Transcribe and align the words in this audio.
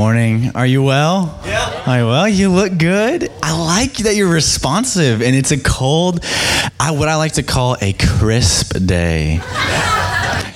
Good 0.00 0.06
morning. 0.06 0.52
Are 0.54 0.64
you 0.64 0.82
well? 0.82 1.38
Yeah. 1.44 1.82
Are 1.86 1.98
you 1.98 2.06
well? 2.06 2.26
You 2.26 2.50
look 2.50 2.78
good. 2.78 3.30
I 3.42 3.54
like 3.54 3.92
that 3.98 4.16
you're 4.16 4.32
responsive, 4.32 5.20
and 5.20 5.36
it's 5.36 5.50
a 5.50 5.60
cold, 5.60 6.24
I, 6.80 6.92
what 6.92 7.10
I 7.10 7.16
like 7.16 7.32
to 7.32 7.42
call 7.42 7.76
a 7.82 7.92
crisp 7.92 8.78
day. 8.86 9.40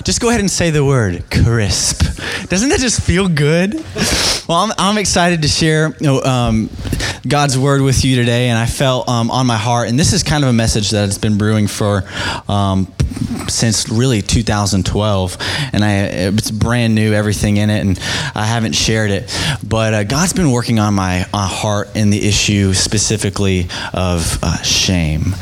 Just 0.03 0.19
go 0.19 0.29
ahead 0.29 0.39
and 0.39 0.49
say 0.49 0.71
the 0.71 0.83
word 0.83 1.25
crisp. 1.29 2.01
Doesn't 2.49 2.69
that 2.69 2.79
just 2.79 3.03
feel 3.03 3.29
good? 3.29 3.75
Well, 4.47 4.57
I'm, 4.57 4.71
I'm 4.79 4.97
excited 4.97 5.43
to 5.43 5.47
share 5.47 5.89
you 5.99 6.07
know, 6.07 6.23
um, 6.23 6.71
God's 7.27 7.55
word 7.55 7.83
with 7.83 8.03
you 8.03 8.15
today, 8.15 8.49
and 8.49 8.57
I 8.57 8.65
felt 8.65 9.07
um, 9.07 9.29
on 9.29 9.45
my 9.45 9.57
heart, 9.57 9.89
and 9.89 9.99
this 9.99 10.11
is 10.11 10.23
kind 10.23 10.43
of 10.43 10.49
a 10.49 10.53
message 10.53 10.89
that 10.89 11.01
has 11.01 11.19
been 11.19 11.37
brewing 11.37 11.67
for 11.67 12.03
um, 12.47 12.91
since 13.47 13.89
really 13.89 14.21
2012, 14.21 15.37
and 15.73 15.83
I 15.83 15.93
it's 15.95 16.51
brand 16.51 16.95
new, 16.95 17.13
everything 17.13 17.57
in 17.57 17.69
it, 17.69 17.79
and 17.81 17.99
I 18.35 18.45
haven't 18.45 18.73
shared 18.73 19.11
it. 19.11 19.33
But 19.67 19.93
uh, 19.93 20.03
God's 20.03 20.33
been 20.33 20.51
working 20.51 20.79
on 20.79 20.93
my 20.93 21.25
uh, 21.33 21.47
heart 21.47 21.95
in 21.95 22.09
the 22.09 22.27
issue 22.27 22.73
specifically 22.73 23.67
of 23.93 24.39
uh, 24.43 24.61
shame, 24.61 25.35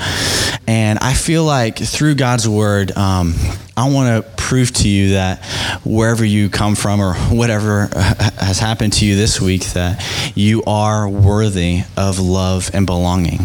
and 0.68 1.00
I 1.00 1.14
feel 1.14 1.44
like 1.44 1.78
through 1.78 2.16
God's 2.16 2.48
word, 2.48 2.92
um, 2.98 3.34
I 3.76 3.90
want 3.90 4.24
to 4.24 4.32
prove 4.36 4.72
to 4.74 4.90
you 4.90 5.14
that 5.14 5.44
wherever 5.84 6.24
you 6.24 6.50
come 6.50 6.76
from 6.76 7.00
or 7.00 7.16
whatever 7.16 7.88
has 8.38 8.60
happened 8.60 8.94
to 8.94 9.06
you 9.06 9.16
this 9.16 9.42
week, 9.42 9.64
that 9.74 10.04
you 10.36 10.64
are 10.66 11.10
worthy 11.10 11.82
of 11.98 12.20
love 12.20 12.70
and 12.74 12.86
belonging 12.86 13.40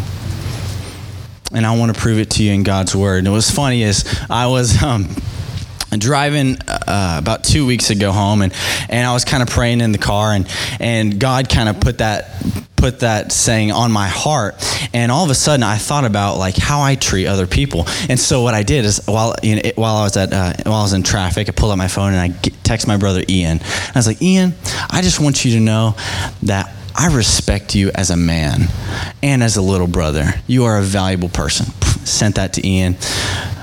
and 1.52 1.64
I 1.64 1.76
want 1.76 1.94
to 1.94 2.00
prove 2.00 2.18
it 2.18 2.30
to 2.30 2.42
you 2.42 2.52
in 2.52 2.62
God's 2.62 2.94
word. 2.94 3.24
And 3.24 3.32
what's 3.32 3.50
funny 3.50 3.82
is 3.82 4.04
I 4.28 4.46
was 4.48 4.82
um, 4.82 5.08
driving 5.90 6.58
uh, 6.68 7.16
about 7.18 7.44
two 7.44 7.66
weeks 7.66 7.90
ago 7.90 8.12
home, 8.12 8.42
and, 8.42 8.52
and 8.88 9.06
I 9.06 9.12
was 9.12 9.24
kind 9.24 9.42
of 9.42 9.48
praying 9.48 9.80
in 9.80 9.92
the 9.92 9.98
car, 9.98 10.32
and 10.32 10.46
and 10.80 11.18
God 11.18 11.48
kind 11.48 11.68
of 11.68 11.80
put 11.80 11.98
that 11.98 12.30
put 12.76 13.00
that 13.00 13.32
saying 13.32 13.72
on 13.72 13.90
my 13.90 14.06
heart 14.06 14.54
and 14.94 15.10
all 15.10 15.24
of 15.24 15.30
a 15.30 15.34
sudden 15.34 15.64
i 15.64 15.76
thought 15.76 16.04
about 16.04 16.38
like 16.38 16.56
how 16.56 16.80
i 16.80 16.94
treat 16.94 17.26
other 17.26 17.44
people 17.44 17.84
and 18.08 18.20
so 18.20 18.42
what 18.42 18.54
i 18.54 18.62
did 18.62 18.84
is 18.84 19.04
while 19.06 19.34
you 19.42 19.56
know, 19.56 19.62
while 19.74 19.96
i 19.96 20.04
was 20.04 20.16
at 20.16 20.32
uh, 20.32 20.52
while 20.62 20.76
i 20.76 20.82
was 20.82 20.92
in 20.92 21.02
traffic 21.02 21.48
i 21.48 21.50
pulled 21.50 21.72
out 21.72 21.76
my 21.76 21.88
phone 21.88 22.12
and 22.14 22.20
i 22.20 22.28
text 22.62 22.86
my 22.86 22.96
brother 22.96 23.24
ian 23.28 23.58
i 23.60 23.92
was 23.96 24.06
like 24.06 24.22
ian 24.22 24.54
i 24.90 25.02
just 25.02 25.18
want 25.18 25.44
you 25.44 25.50
to 25.50 25.60
know 25.60 25.96
that 26.44 26.72
I 26.94 27.14
respect 27.14 27.74
you 27.74 27.90
as 27.94 28.10
a 28.10 28.16
man 28.16 28.62
and 29.22 29.42
as 29.42 29.56
a 29.56 29.62
little 29.62 29.86
brother. 29.86 30.34
You 30.46 30.64
are 30.64 30.78
a 30.78 30.82
valuable 30.82 31.28
person. 31.28 31.66
Sent 32.04 32.36
that 32.36 32.54
to 32.54 32.66
Ian. 32.66 32.96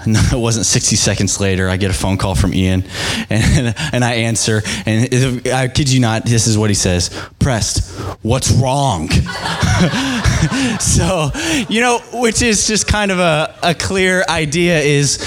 No, 0.08 0.22
it 0.32 0.38
wasn't 0.38 0.68
60 0.68 0.98
seconds 0.98 1.40
later. 1.40 1.68
I 1.68 1.78
get 1.78 1.90
a 1.90 1.94
phone 1.96 2.18
call 2.18 2.36
from 2.36 2.54
Ian, 2.54 2.84
and, 3.32 3.74
and 3.92 4.06
I 4.06 4.14
answer. 4.14 4.62
And 4.86 5.48
I 5.48 5.68
kid 5.68 5.92
you 5.92 6.00
not, 6.00 6.26
this 6.26 6.46
is 6.46 6.60
what 6.60 6.70
he 6.70 6.76
says 6.76 7.10
Preston, 7.40 8.16
what's 8.22 8.52
wrong? 8.52 9.10
so, 10.80 11.32
you 11.70 11.82
know, 11.82 12.02
which 12.14 12.44
is 12.44 12.68
just 12.68 12.88
kind 12.88 13.12
of 13.12 13.18
a, 13.18 13.56
a 13.64 13.74
clear 13.74 14.24
idea 14.30 14.80
is 14.80 15.18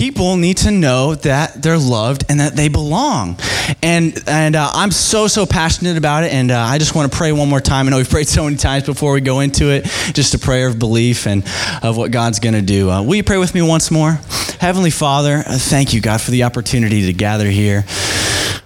people 0.00 0.38
need 0.38 0.56
to 0.56 0.70
know 0.70 1.14
that 1.14 1.62
they're 1.62 1.76
loved 1.76 2.24
and 2.30 2.40
that 2.40 2.56
they 2.56 2.68
belong. 2.68 3.38
And 3.82 4.18
and 4.26 4.56
uh, 4.56 4.70
I'm 4.72 4.90
so 4.90 5.26
so 5.28 5.44
passionate 5.44 5.98
about 5.98 6.24
it. 6.24 6.32
And 6.32 6.50
uh, 6.50 6.58
I 6.58 6.78
just 6.78 6.94
want 6.94 7.12
to 7.12 7.18
pray 7.18 7.32
one 7.32 7.50
more 7.50 7.60
time. 7.60 7.86
I 7.86 7.90
know 7.90 7.98
we've 7.98 8.08
prayed 8.16 8.26
so 8.26 8.44
many 8.44 8.56
times 8.56 8.84
before 8.84 9.12
we 9.12 9.20
go 9.20 9.40
into 9.40 9.70
it. 9.70 9.84
Just 10.14 10.32
a 10.32 10.38
prayer 10.38 10.68
of 10.68 10.78
belief 10.78 11.26
and 11.26 11.44
of 11.82 11.98
what 11.98 12.12
God's 12.12 12.40
going 12.40 12.54
to 12.54 12.62
do. 12.62 12.90
Uh, 12.90 13.02
will 13.02 13.16
you 13.16 13.22
pray 13.22 13.36
with 13.36 13.54
me 13.54 13.60
once 13.60 13.90
more? 13.90 14.18
Heavenly 14.58 14.90
Father, 14.90 15.42
thank 15.42 15.92
you, 15.92 16.00
God, 16.00 16.22
for 16.22 16.30
the 16.30 16.44
opportunity 16.44 17.06
to 17.06 17.12
gather 17.12 17.50
here 17.50 17.84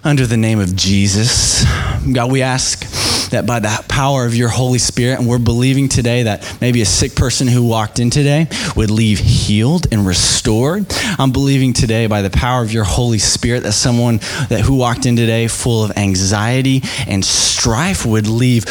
under 0.05 0.25
the 0.25 0.37
name 0.37 0.59
of 0.59 0.73
Jesus. 0.73 1.65
God, 2.13 2.31
we 2.31 2.43
ask 2.43 3.04
that 3.31 3.45
by 3.45 3.59
the 3.59 3.83
power 3.87 4.25
of 4.25 4.35
your 4.35 4.49
Holy 4.49 4.79
Spirit, 4.79 5.19
and 5.19 5.27
we're 5.27 5.39
believing 5.39 5.89
today 5.89 6.23
that 6.23 6.57
maybe 6.61 6.81
a 6.81 6.85
sick 6.85 7.15
person 7.15 7.47
who 7.47 7.65
walked 7.65 7.99
in 7.99 8.09
today 8.09 8.47
would 8.75 8.91
leave 8.91 9.19
healed 9.19 9.87
and 9.91 10.05
restored. 10.05 10.85
I'm 11.17 11.31
believing 11.31 11.73
today 11.73 12.07
by 12.07 12.21
the 12.21 12.29
power 12.29 12.61
of 12.61 12.71
your 12.71 12.83
Holy 12.83 13.19
Spirit 13.19 13.63
that 13.63 13.73
someone 13.73 14.17
that 14.49 14.61
who 14.61 14.75
walked 14.75 15.05
in 15.05 15.15
today 15.15 15.47
full 15.47 15.83
of 15.83 15.97
anxiety 15.97 16.81
and 17.07 17.23
strife 17.23 18.05
would 18.05 18.27
leave 18.27 18.65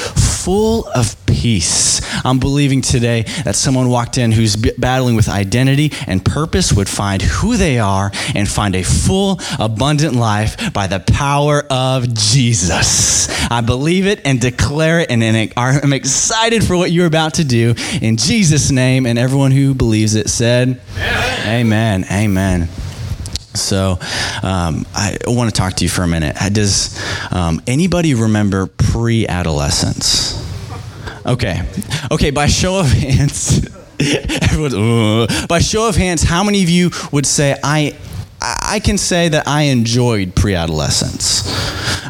full 0.44 0.86
of 0.88 1.16
peace. 1.24 2.02
I'm 2.22 2.38
believing 2.38 2.82
today 2.82 3.22
that 3.44 3.56
someone 3.56 3.88
walked 3.88 4.18
in 4.18 4.30
who's 4.30 4.56
battling 4.56 5.16
with 5.16 5.26
identity 5.26 5.90
and 6.06 6.22
purpose 6.22 6.70
would 6.70 6.88
find 6.88 7.22
who 7.22 7.56
they 7.56 7.78
are 7.78 8.12
and 8.34 8.46
find 8.46 8.76
a 8.76 8.82
full, 8.82 9.40
abundant 9.58 10.14
life 10.14 10.72
by 10.74 10.86
the 10.86 11.00
power 11.00 11.64
of 11.70 12.12
Jesus. 12.12 13.28
I 13.50 13.62
believe 13.62 14.06
it 14.06 14.20
and 14.26 14.38
declare 14.38 15.00
it, 15.00 15.10
and 15.10 15.24
I'm 15.56 15.92
excited 15.94 16.62
for 16.62 16.76
what 16.76 16.92
you're 16.92 17.06
about 17.06 17.34
to 17.34 17.44
do 17.44 17.74
in 18.02 18.18
Jesus' 18.18 18.70
name. 18.70 19.06
And 19.06 19.18
everyone 19.18 19.50
who 19.50 19.74
believes 19.74 20.14
it 20.14 20.28
said, 20.28 20.80
Amen. 20.98 21.48
Amen. 21.48 22.04
Amen. 22.10 22.83
So, 23.54 23.98
um, 24.42 24.84
I 24.94 25.16
want 25.26 25.48
to 25.54 25.56
talk 25.56 25.74
to 25.74 25.84
you 25.84 25.88
for 25.88 26.02
a 26.02 26.08
minute. 26.08 26.36
Does 26.52 26.98
um, 27.32 27.62
anybody 27.66 28.14
remember 28.14 28.66
pre 28.66 29.26
adolescence? 29.28 30.40
Okay. 31.24 31.62
Okay, 32.10 32.30
by 32.30 32.46
show 32.46 32.78
of 32.80 32.86
hands, 32.86 33.66
everyone's, 34.00 34.74
uh, 34.74 35.46
by 35.48 35.60
show 35.60 35.88
of 35.88 35.96
hands, 35.96 36.22
how 36.22 36.44
many 36.44 36.62
of 36.62 36.68
you 36.68 36.90
would 37.12 37.26
say, 37.26 37.56
I, 37.62 37.96
I 38.46 38.80
can 38.80 38.98
say 38.98 39.28
that 39.30 39.48
I 39.48 39.62
enjoyed 39.62 40.34
pre 40.34 40.54
adolescence? 40.54 41.44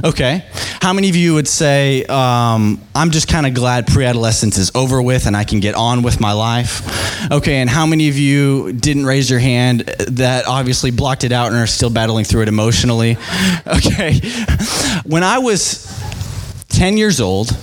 Okay. 0.02 0.44
How 0.80 0.92
many 0.92 1.08
of 1.08 1.16
you 1.16 1.34
would 1.34 1.46
say, 1.46 2.04
um, 2.06 2.82
I'm 2.94 3.10
just 3.10 3.28
kind 3.28 3.46
of 3.46 3.54
glad 3.54 3.86
pre 3.86 4.04
adolescence 4.04 4.58
is 4.58 4.72
over 4.74 5.00
with 5.00 5.26
and 5.26 5.36
I 5.36 5.44
can 5.44 5.60
get 5.60 5.74
on 5.76 6.02
with 6.02 6.20
my 6.20 6.32
life? 6.32 7.30
Okay. 7.30 7.56
And 7.56 7.70
how 7.70 7.86
many 7.86 8.08
of 8.08 8.18
you 8.18 8.72
didn't 8.72 9.06
raise 9.06 9.30
your 9.30 9.38
hand 9.38 9.80
that 10.08 10.46
obviously 10.46 10.90
blocked 10.90 11.24
it 11.24 11.32
out 11.32 11.52
and 11.52 11.56
are 11.56 11.66
still 11.66 11.90
battling 11.90 12.24
through 12.24 12.42
it 12.42 12.48
emotionally? 12.48 13.16
Okay. 13.66 14.20
When 15.04 15.22
I 15.22 15.38
was 15.38 15.86
10 16.68 16.96
years 16.96 17.20
old, 17.20 17.56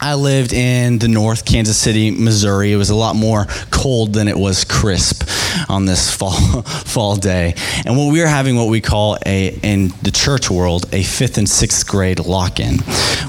I 0.00 0.14
lived 0.14 0.52
in 0.52 0.98
the 0.98 1.08
North 1.08 1.44
Kansas 1.44 1.76
City, 1.76 2.10
Missouri. 2.10 2.72
It 2.72 2.76
was 2.76 2.90
a 2.90 2.94
lot 2.94 3.16
more 3.16 3.46
cold 3.70 4.12
than 4.12 4.28
it 4.28 4.38
was 4.38 4.64
crisp 4.64 5.28
on 5.68 5.86
this 5.86 6.14
fall 6.16 6.62
fall 6.62 7.16
day. 7.16 7.54
And 7.84 7.96
what 7.96 8.12
we 8.12 8.20
were 8.20 8.28
having 8.28 8.56
what 8.56 8.68
we 8.68 8.80
call 8.80 9.18
a 9.26 9.58
in 9.62 9.88
the 10.02 10.12
church 10.12 10.50
world 10.50 10.86
a 10.92 11.02
fifth 11.02 11.36
and 11.36 11.48
sixth 11.48 11.86
grade 11.88 12.20
lock-in. 12.20 12.78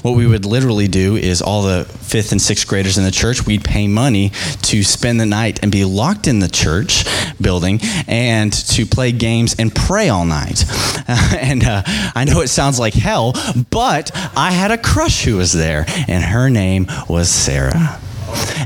What 0.01 0.15
we 0.15 0.27
would 0.27 0.45
literally 0.45 0.87
do 0.87 1.15
is 1.15 1.41
all 1.41 1.63
the 1.63 1.85
fifth 1.85 2.31
and 2.31 2.41
sixth 2.41 2.67
graders 2.67 2.97
in 2.97 3.03
the 3.03 3.11
church 3.11 3.45
we'd 3.45 3.63
pay 3.63 3.87
money 3.87 4.29
to 4.63 4.83
spend 4.83 5.19
the 5.19 5.25
night 5.25 5.59
and 5.61 5.71
be 5.71 5.85
locked 5.85 6.27
in 6.27 6.39
the 6.39 6.47
church 6.47 7.05
building 7.41 7.79
and 8.07 8.53
to 8.53 8.85
play 8.85 9.11
games 9.11 9.55
and 9.57 9.73
pray 9.73 10.09
all 10.09 10.25
night. 10.25 10.65
and 11.07 11.63
uh, 11.63 11.81
I 11.85 12.25
know 12.25 12.41
it 12.41 12.49
sounds 12.49 12.79
like 12.79 12.93
hell, 12.93 13.33
but 13.69 14.11
I 14.35 14.51
had 14.51 14.71
a 14.71 14.77
crush 14.77 15.23
who 15.23 15.37
was 15.37 15.53
there, 15.53 15.85
and 16.07 16.23
her 16.23 16.49
name 16.49 16.58
was 17.07 17.29
Sarah. 17.29 17.99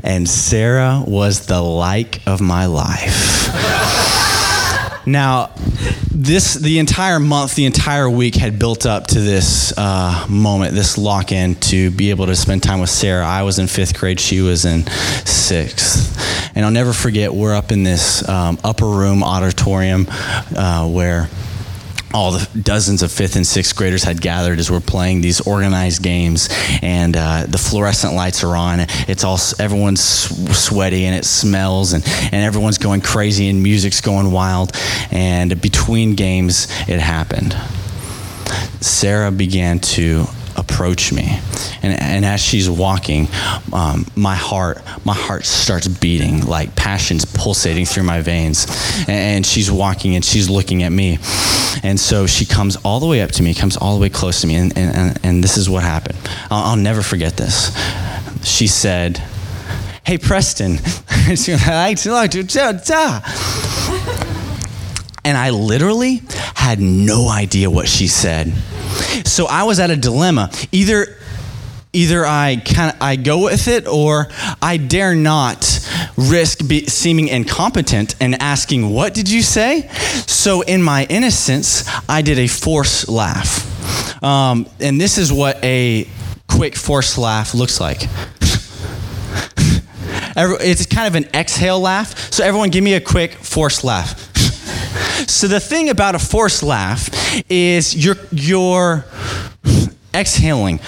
And 0.03 0.27
Sarah 0.27 1.03
was 1.05 1.45
the 1.45 1.61
like 1.61 2.25
of 2.27 2.41
my 2.41 2.65
life. 2.65 3.49
Now, 5.05 5.51
this 6.11 6.53
the 6.53 6.79
entire 6.79 7.19
month, 7.19 7.55
the 7.55 7.65
entire 7.65 8.09
week 8.09 8.35
had 8.35 8.57
built 8.57 8.85
up 8.85 9.07
to 9.07 9.19
this 9.19 9.73
uh, 9.77 10.25
moment, 10.29 10.73
this 10.75 10.97
lock 10.97 11.31
in 11.31 11.55
to 11.55 11.91
be 11.91 12.09
able 12.09 12.27
to 12.27 12.35
spend 12.35 12.63
time 12.63 12.79
with 12.79 12.89
Sarah. 12.89 13.25
I 13.25 13.43
was 13.43 13.59
in 13.59 13.67
fifth 13.67 13.97
grade; 13.99 14.19
she 14.19 14.39
was 14.39 14.63
in 14.63 14.85
sixth, 15.25 16.55
and 16.55 16.65
I'll 16.65 16.71
never 16.71 16.93
forget. 16.93 17.33
We're 17.33 17.53
up 17.53 17.71
in 17.71 17.83
this 17.83 18.27
um, 18.29 18.57
upper 18.63 18.87
room 18.87 19.23
auditorium 19.23 20.07
uh, 20.55 20.89
where 20.89 21.27
all 22.13 22.31
the 22.31 22.48
dozens 22.62 23.01
of 23.01 23.12
fifth 23.12 23.36
and 23.36 23.45
sixth 23.45 23.75
graders 23.75 24.04
had 24.04 24.21
gathered 24.21 24.60
as 24.60 24.69
we're 24.69 24.80
playing 24.80 25.21
these 25.21 25.42
organized 25.42 26.04
games, 26.04 26.50
and 26.81 27.18
uh, 27.18 27.45
the 27.48 27.57
fluorescent 27.57 28.13
lights 28.13 28.44
are 28.44 28.56
on. 28.56 28.81
It's 29.07 29.24
all 29.24 29.39
everyone's 29.60 30.01
sweaty 30.01 31.06
and 31.06 31.15
it 31.15 31.25
smells, 31.25 31.94
and, 31.94 32.04
and 32.06 32.36
everyone's 32.36 32.77
going 32.77 33.01
crazy 33.01 33.50
and 33.50 33.62
music's 33.62 34.01
going 34.01 34.31
wild. 34.31 34.71
And 35.12 35.60
between 35.62 36.15
games, 36.15 36.68
it 36.88 37.00
happened. 37.00 37.54
Sarah 38.81 39.31
began 39.31 39.80
to 39.80 40.25
approach 40.73 41.13
me. 41.13 41.39
And, 41.83 42.01
and 42.01 42.25
as 42.25 42.41
she's 42.41 42.69
walking, 42.69 43.27
um, 43.71 44.05
my 44.15 44.35
heart, 44.35 44.81
my 45.05 45.13
heart 45.13 45.45
starts 45.45 45.87
beating, 45.87 46.45
like 46.45 46.75
passion's 46.75 47.25
pulsating 47.25 47.85
through 47.85 48.03
my 48.03 48.21
veins. 48.21 48.65
And, 49.07 49.45
she's 49.45 49.69
walking 49.69 50.15
and 50.15 50.23
she's 50.23 50.49
looking 50.49 50.83
at 50.83 50.91
me. 50.91 51.19
And 51.83 51.99
so 51.99 52.25
she 52.25 52.45
comes 52.45 52.75
all 52.77 52.99
the 52.99 53.07
way 53.07 53.21
up 53.21 53.31
to 53.31 53.43
me, 53.43 53.53
comes 53.53 53.77
all 53.77 53.95
the 53.95 54.01
way 54.01 54.09
close 54.09 54.41
to 54.41 54.47
me. 54.47 54.55
And, 54.55 54.75
and, 54.77 55.19
and 55.23 55.43
this 55.43 55.57
is 55.57 55.69
what 55.69 55.83
happened. 55.83 56.17
I'll, 56.49 56.71
I'll 56.71 56.75
never 56.75 57.01
forget 57.01 57.37
this. 57.37 57.75
She 58.43 58.67
said, 58.67 59.21
Hey, 60.05 60.17
Preston. 60.17 60.77
and 65.23 65.37
I 65.37 65.51
literally 65.51 66.21
had 66.55 66.79
no 66.79 67.29
idea 67.29 67.69
what 67.69 67.87
she 67.87 68.07
said. 68.07 68.53
So 69.25 69.47
I 69.47 69.63
was 69.63 69.79
at 69.79 69.89
a 69.89 69.95
dilemma. 69.95 70.51
Either 70.71 71.17
either 71.93 72.25
I 72.25 72.55
kind 72.65 72.91
of 72.91 73.01
I 73.01 73.15
go 73.15 73.43
with 73.43 73.67
it 73.67 73.87
or 73.87 74.27
I 74.61 74.77
dare 74.77 75.15
not 75.15 75.87
risk 76.17 76.67
be, 76.67 76.87
seeming 76.87 77.27
incompetent 77.27 78.15
and 78.19 78.41
asking 78.41 78.89
what 78.89 79.13
did 79.13 79.29
you 79.29 79.43
say? 79.43 79.87
So 80.25 80.61
in 80.61 80.81
my 80.81 81.05
innocence 81.09 81.87
I 82.09 82.21
did 82.21 82.39
a 82.39 82.47
forced 82.47 83.07
laugh. 83.07 83.69
Um, 84.23 84.67
and 84.79 84.99
this 84.99 85.17
is 85.17 85.31
what 85.31 85.63
a 85.63 86.07
quick 86.47 86.75
forced 86.75 87.17
laugh 87.17 87.53
looks 87.53 87.79
like. 87.79 88.03
It's 90.35 90.87
kind 90.87 91.07
of 91.07 91.13
an 91.13 91.29
exhale 91.35 91.79
laugh. 91.79 92.33
So 92.33 92.43
everyone 92.43 92.71
give 92.71 92.83
me 92.83 92.95
a 92.95 92.99
quick 92.99 93.33
forced 93.33 93.83
laugh 93.83 94.32
so 95.27 95.48
the 95.48 95.60
thing 95.60 95.89
about 95.89 96.15
a 96.15 96.19
forced 96.19 96.63
laugh 96.63 97.10
is 97.50 97.95
you're 97.95 98.18
you're 98.31 99.06
exhaling 100.13 100.80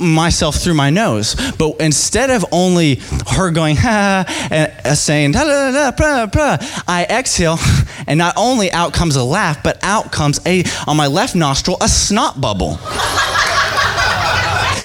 myself 0.00 0.56
through 0.56 0.74
my 0.74 0.90
nose. 0.90 1.36
But 1.58 1.80
instead 1.80 2.30
of 2.30 2.44
only 2.52 3.00
her 3.32 3.50
going, 3.50 3.76
ha, 3.76 4.24
and 4.50 4.72
uh, 4.84 4.94
saying, 4.94 5.32
da, 5.32 5.44
da, 5.44 5.72
da, 5.72 5.90
blah, 5.96 6.26
blah, 6.26 6.56
I 6.88 7.06
exhale, 7.08 7.58
and 8.06 8.18
not 8.18 8.34
only 8.36 8.72
out 8.72 8.92
comes 8.92 9.16
a 9.16 9.24
laugh, 9.24 9.62
but 9.62 9.78
out 9.82 10.12
comes 10.12 10.40
a, 10.46 10.64
on 10.86 10.96
my 10.96 11.06
left 11.06 11.34
nostril, 11.34 11.76
a 11.80 11.88
snot 11.88 12.40
bubble. 12.40 12.78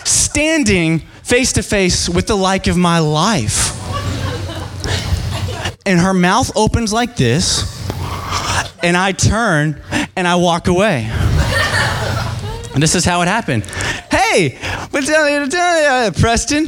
Standing 0.06 1.00
face 1.24 1.54
to 1.54 1.64
face 1.64 2.08
with 2.08 2.28
the 2.28 2.36
like 2.36 2.68
of 2.68 2.78
my 2.78 3.00
life. 3.00 3.74
And 5.86 6.00
her 6.00 6.14
mouth 6.14 6.52
opens 6.56 6.92
like 6.92 7.16
this, 7.16 7.67
and 8.84 8.96
I 8.98 9.12
turn 9.12 9.82
and 10.16 10.28
I 10.28 10.36
walk 10.36 10.68
away. 10.68 11.10
And 12.74 12.84
this 12.84 12.94
is 12.94 13.04
how 13.06 13.22
it 13.22 13.28
happened. 13.28 13.66
Hey, 14.12 14.58
what's 14.92 15.10
up, 15.10 15.54
uh, 15.54 16.12
Preston? 16.20 16.68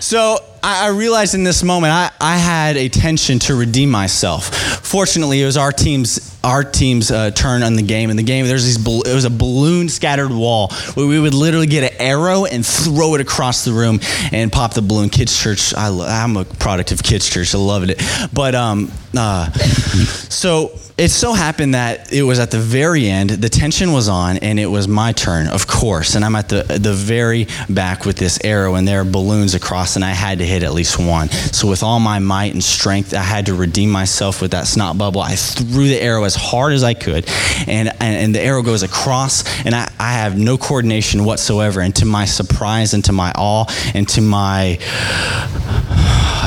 so 0.00 0.38
I, 0.62 0.88
realized 0.88 1.34
in 1.34 1.44
this 1.44 1.62
moment 1.62 1.92
I, 1.92 2.10
I 2.20 2.36
had 2.36 2.76
a 2.76 2.88
tension 2.88 3.38
to 3.40 3.54
redeem 3.54 3.90
myself. 3.90 4.77
Fortunately, 4.88 5.42
it 5.42 5.44
was 5.44 5.58
our 5.58 5.70
team's 5.70 6.34
our 6.42 6.64
team's 6.64 7.10
uh, 7.10 7.30
turn 7.30 7.62
on 7.62 7.74
the 7.74 7.82
game. 7.82 8.08
In 8.08 8.16
the 8.16 8.22
game, 8.22 8.46
there's 8.46 8.64
these 8.64 8.78
it 8.78 9.14
was 9.14 9.26
a 9.26 9.30
balloon 9.30 9.90
scattered 9.90 10.30
wall 10.30 10.70
where 10.94 11.06
we 11.06 11.20
would 11.20 11.34
literally 11.34 11.66
get 11.66 11.92
an 11.92 12.00
arrow 12.00 12.46
and 12.46 12.64
throw 12.64 13.14
it 13.14 13.20
across 13.20 13.66
the 13.66 13.72
room 13.72 14.00
and 14.32 14.50
pop 14.50 14.72
the 14.72 14.80
balloon. 14.80 15.10
Kids 15.10 15.38
church, 15.38 15.74
I, 15.74 15.88
am 16.22 16.38
a 16.38 16.46
product 16.46 16.90
of 16.90 17.02
kids 17.02 17.28
church. 17.28 17.54
I 17.54 17.58
loved 17.58 17.90
it. 17.90 18.02
But 18.32 18.54
um, 18.54 18.90
uh, 19.14 19.50
so 19.52 20.72
it 20.98 21.10
so 21.10 21.32
happened 21.32 21.74
that 21.74 22.12
it 22.12 22.24
was 22.24 22.40
at 22.40 22.50
the 22.50 22.58
very 22.58 23.08
end. 23.08 23.30
The 23.30 23.48
tension 23.48 23.92
was 23.92 24.08
on, 24.08 24.38
and 24.38 24.58
it 24.58 24.66
was 24.66 24.88
my 24.88 25.12
turn, 25.12 25.46
of 25.46 25.68
course. 25.68 26.16
And 26.16 26.24
I'm 26.24 26.34
at 26.34 26.48
the 26.48 26.64
the 26.64 26.92
very 26.92 27.46
back 27.68 28.04
with 28.04 28.16
this 28.16 28.38
arrow, 28.42 28.74
and 28.74 28.86
there 28.86 29.00
are 29.00 29.04
balloons 29.04 29.54
across, 29.54 29.94
and 29.94 30.04
I 30.04 30.10
had 30.10 30.38
to 30.38 30.44
hit 30.44 30.64
at 30.64 30.74
least 30.74 30.98
one. 30.98 31.28
So 31.28 31.68
with 31.68 31.84
all 31.84 32.00
my 32.00 32.18
might 32.18 32.52
and 32.52 32.62
strength, 32.62 33.14
I 33.14 33.22
had 33.22 33.46
to 33.46 33.54
redeem 33.54 33.90
myself 33.90 34.42
with 34.42 34.50
that 34.50 34.66
snot 34.66 34.98
bubble. 34.98 35.20
I 35.20 35.36
threw 35.36 35.86
the 35.86 36.00
arrow 36.00 36.24
as 36.24 36.34
hard 36.34 36.72
as 36.72 36.82
I 36.82 36.94
could, 36.94 37.28
and, 37.68 37.88
and, 37.88 38.16
and 38.16 38.34
the 38.34 38.40
arrow 38.40 38.62
goes 38.62 38.82
across, 38.82 39.44
and 39.64 39.76
I, 39.76 39.90
I 40.00 40.14
have 40.14 40.36
no 40.36 40.58
coordination 40.58 41.24
whatsoever. 41.24 41.80
And 41.80 41.94
to 41.96 42.06
my 42.06 42.24
surprise, 42.24 42.92
and 42.92 43.04
to 43.04 43.12
my 43.12 43.32
awe, 43.36 43.66
and 43.94 44.08
to 44.10 44.20
my 44.20 44.78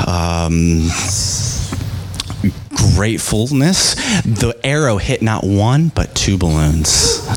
um, 0.07 0.89
gratefulness, 2.95 3.95
the 4.23 4.59
arrow 4.63 4.97
hit 4.97 5.21
not 5.21 5.43
one, 5.43 5.89
but 5.89 6.13
two 6.15 6.37
balloons 6.37 7.27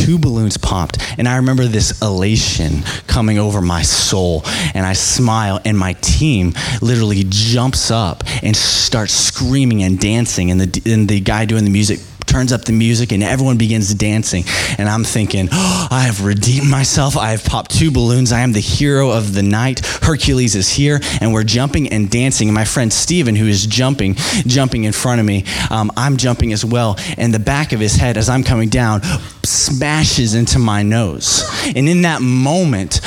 two 0.00 0.18
balloons 0.18 0.56
popped. 0.56 0.98
And 1.18 1.28
I 1.28 1.36
remember 1.36 1.64
this 1.66 2.00
elation 2.00 2.82
coming 3.06 3.38
over 3.38 3.60
my 3.60 3.82
soul. 3.82 4.42
And 4.74 4.86
I 4.86 4.94
smile, 4.94 5.60
and 5.64 5.78
my 5.78 5.92
team 5.94 6.54
literally 6.80 7.24
jumps 7.28 7.90
up 7.90 8.24
and 8.42 8.56
starts 8.56 9.12
screaming 9.12 9.82
and 9.82 10.00
dancing. 10.00 10.50
And 10.50 10.60
the, 10.60 10.92
and 10.92 11.08
the 11.08 11.20
guy 11.20 11.44
doing 11.44 11.64
the 11.64 11.70
music 11.70 12.00
turns 12.30 12.52
up 12.52 12.64
the 12.64 12.72
music 12.72 13.10
and 13.12 13.22
everyone 13.22 13.58
begins 13.58 13.92
dancing. 13.92 14.44
And 14.78 14.88
I'm 14.88 15.02
thinking, 15.02 15.48
oh, 15.50 15.88
I 15.90 16.02
have 16.02 16.24
redeemed 16.24 16.70
myself. 16.70 17.16
I 17.16 17.32
have 17.32 17.44
popped 17.44 17.72
two 17.72 17.90
balloons. 17.90 18.30
I 18.30 18.40
am 18.40 18.52
the 18.52 18.60
hero 18.60 19.10
of 19.10 19.34
the 19.34 19.42
night. 19.42 19.84
Hercules 19.84 20.54
is 20.54 20.70
here 20.70 21.00
and 21.20 21.32
we're 21.32 21.44
jumping 21.44 21.88
and 21.88 22.08
dancing. 22.08 22.48
And 22.48 22.54
my 22.54 22.64
friend 22.64 22.92
Steven, 22.92 23.34
who 23.34 23.46
is 23.46 23.66
jumping, 23.66 24.14
jumping 24.46 24.84
in 24.84 24.92
front 24.92 25.20
of 25.20 25.26
me, 25.26 25.44
um, 25.70 25.90
I'm 25.96 26.16
jumping 26.16 26.52
as 26.52 26.64
well. 26.64 26.96
And 27.18 27.34
the 27.34 27.40
back 27.40 27.72
of 27.72 27.80
his 27.80 27.96
head, 27.96 28.16
as 28.16 28.28
I'm 28.28 28.44
coming 28.44 28.68
down, 28.68 29.02
smashes 29.42 30.34
into 30.34 30.58
my 30.58 30.82
nose. 30.82 31.42
And 31.74 31.88
in 31.88 32.02
that 32.02 32.22
moment, 32.22 33.00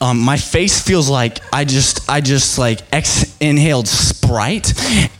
um, 0.00 0.20
my 0.20 0.36
face 0.36 0.80
feels 0.80 1.08
like 1.08 1.40
I 1.52 1.64
just 1.64 2.08
I 2.08 2.20
just 2.20 2.58
like 2.58 2.80
ex- 2.92 3.36
inhaled 3.40 3.88
Sprite, 3.88 4.72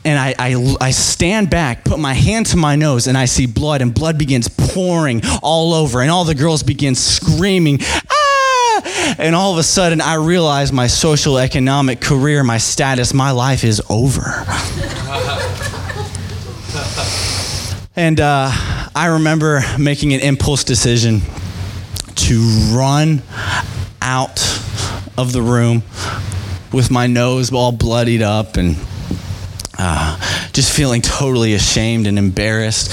and 0.05 0.19
I, 0.19 0.35
I 0.39 0.77
I 0.81 0.91
stand 0.93 1.51
back, 1.51 1.85
put 1.85 1.99
my 1.99 2.15
hand 2.15 2.47
to 2.47 2.57
my 2.57 2.77
nose, 2.77 3.09
and 3.09 3.19
I 3.19 3.25
see 3.25 3.47
blood, 3.47 3.83
and 3.83 3.93
blood 3.93 4.19
begins 4.19 4.49
pouring 4.49 5.23
all 5.43 5.75
over, 5.75 6.01
and 6.01 6.11
all 6.11 6.25
the 6.25 6.35
girls 6.35 6.63
begin 6.63 6.95
screaming. 6.95 7.81
Ah! 7.83 9.17
And 9.19 9.35
all 9.35 9.53
of 9.53 9.59
a 9.59 9.65
sudden, 9.65 10.01
I 10.01 10.15
realize 10.15 10.73
my 10.73 10.87
social, 10.87 11.39
economic 11.39 12.01
career, 12.01 12.45
my 12.45 12.59
status, 12.59 13.13
my 13.13 13.33
life 13.33 13.65
is 13.65 13.83
over. 13.91 14.21
and 17.97 18.21
uh, 18.21 18.51
I 18.95 19.07
remember 19.15 19.63
making 19.79 20.15
an 20.15 20.21
impulse 20.21 20.63
decision 20.63 21.23
to 22.15 22.41
run 22.73 23.23
out 24.01 24.39
of 25.19 25.33
the 25.33 25.43
room 25.43 25.83
with 26.73 26.91
my 26.91 27.09
nose 27.09 27.53
all 27.53 27.73
bloodied 27.73 28.23
up 28.23 28.57
and 28.57 28.77
uh, 29.77 30.19
just 30.53 30.73
feeling 30.73 31.03
totally 31.03 31.55
ashamed 31.55 32.07
and 32.07 32.19
embarrassed. 32.19 32.93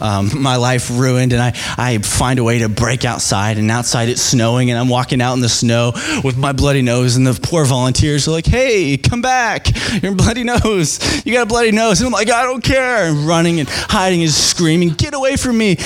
Um, 0.00 0.30
my 0.40 0.56
life 0.56 0.90
ruined, 0.90 1.32
and 1.32 1.42
I, 1.42 1.52
I 1.76 1.98
find 1.98 2.38
a 2.38 2.44
way 2.44 2.60
to 2.60 2.68
break 2.68 3.04
outside. 3.04 3.58
And 3.58 3.70
outside 3.70 4.08
it's 4.08 4.22
snowing, 4.22 4.70
and 4.70 4.78
I'm 4.78 4.88
walking 4.88 5.20
out 5.20 5.34
in 5.34 5.40
the 5.40 5.48
snow 5.48 5.92
with 6.22 6.36
my 6.36 6.52
bloody 6.52 6.82
nose. 6.82 7.16
And 7.16 7.26
the 7.26 7.38
poor 7.40 7.64
volunteers 7.64 8.28
are 8.28 8.32
like, 8.32 8.46
"Hey, 8.46 8.96
come 8.96 9.22
back! 9.22 9.68
Your 10.02 10.14
bloody 10.14 10.44
nose! 10.44 11.00
You 11.24 11.32
got 11.32 11.42
a 11.42 11.46
bloody 11.46 11.72
nose!" 11.72 12.00
And 12.00 12.06
I'm 12.06 12.12
like, 12.12 12.30
"I 12.30 12.44
don't 12.44 12.62
care!" 12.62 13.06
And 13.06 13.26
running 13.26 13.58
and 13.58 13.68
hiding 13.68 14.22
and 14.22 14.30
screaming, 14.30 14.90
"Get 14.90 15.14
away 15.14 15.36
from 15.36 15.58
me!" 15.58 15.76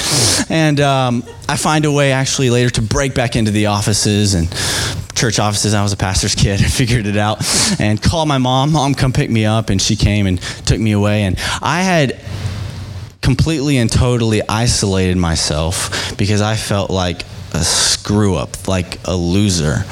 And 0.51 0.81
um, 0.81 1.25
I 1.49 1.57
find 1.57 1.85
a 1.87 1.93
way 1.93 2.13
actually 2.13 2.51
later 2.51 2.71
to 2.71 2.83
break 2.83 3.15
back 3.15 3.37
into 3.37 3.51
the 3.51 3.67
offices 3.67 4.35
and 4.35 4.49
church 5.23 5.39
offices. 5.39 5.73
I 5.73 5.85
was 5.85 5.93
a 5.93 5.97
pastor's 5.97 6.35
kid. 6.35 6.61
I 6.65 6.65
figured 6.65 7.07
it 7.07 7.17
out 7.17 7.39
and 7.79 8.03
called 8.03 8.27
my 8.27 8.39
mom. 8.39 8.73
Mom, 8.73 8.93
come 8.93 9.13
pick 9.13 9.31
me 9.31 9.47
up. 9.47 9.71
And 9.71 9.81
she 9.81 9.95
came 9.95 10.27
and 10.27 10.41
took 10.67 10.81
me 10.81 10.91
away. 10.91 11.23
And 11.23 11.39
I 11.63 11.83
had 11.83 12.21
completely 13.21 13.79
and 13.79 13.89
totally 13.89 14.43
isolated 14.49 15.17
myself 15.17 16.19
because 16.19 16.43
I 16.43 16.57
felt 16.57 16.91
like 16.91 17.23
a 17.55 17.63
screw 17.63 18.35
up, 18.35 18.67
like 18.67 18.99
a 19.07 19.15
loser. 19.15 19.85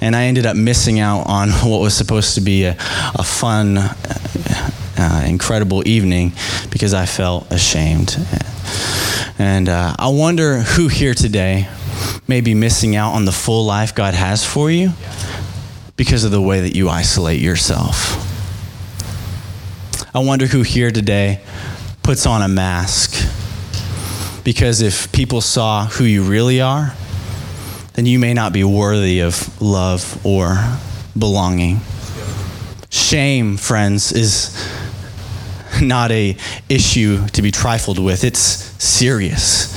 And 0.00 0.16
I 0.16 0.24
ended 0.24 0.46
up 0.46 0.56
missing 0.56 0.98
out 0.98 1.26
on 1.26 1.50
what 1.70 1.82
was 1.82 1.94
supposed 1.94 2.36
to 2.36 2.40
be 2.40 2.64
a, 2.64 2.70
a 2.70 3.22
fun, 3.22 3.76
uh, 3.76 5.24
incredible 5.26 5.86
evening 5.86 6.32
because 6.70 6.94
I 6.94 7.04
felt 7.04 7.52
ashamed. 7.52 8.16
And 9.38 9.68
uh, 9.68 9.94
I 9.98 10.08
wonder 10.08 10.60
who 10.60 10.88
here 10.88 11.12
today 11.12 11.68
may 12.28 12.40
be 12.40 12.54
missing 12.54 12.96
out 12.96 13.12
on 13.12 13.24
the 13.24 13.32
full 13.32 13.64
life 13.64 13.94
God 13.94 14.14
has 14.14 14.44
for 14.44 14.70
you 14.70 14.92
because 15.96 16.24
of 16.24 16.30
the 16.30 16.40
way 16.40 16.60
that 16.60 16.74
you 16.74 16.88
isolate 16.88 17.40
yourself. 17.40 18.16
I 20.14 20.20
wonder 20.20 20.46
who 20.46 20.62
here 20.62 20.90
today 20.90 21.40
puts 22.02 22.26
on 22.26 22.42
a 22.42 22.48
mask 22.48 23.14
because 24.44 24.80
if 24.80 25.12
people 25.12 25.40
saw 25.40 25.86
who 25.86 26.04
you 26.04 26.22
really 26.22 26.60
are, 26.60 26.94
then 27.94 28.06
you 28.06 28.18
may 28.18 28.34
not 28.34 28.52
be 28.52 28.64
worthy 28.64 29.20
of 29.20 29.60
love 29.60 30.24
or 30.24 30.56
belonging. 31.18 31.80
Shame, 32.88 33.56
friends, 33.56 34.12
is 34.12 34.56
not 35.82 36.10
a 36.10 36.36
issue 36.68 37.26
to 37.28 37.42
be 37.42 37.50
trifled 37.50 37.98
with. 37.98 38.24
It's 38.24 38.40
serious. 38.82 39.72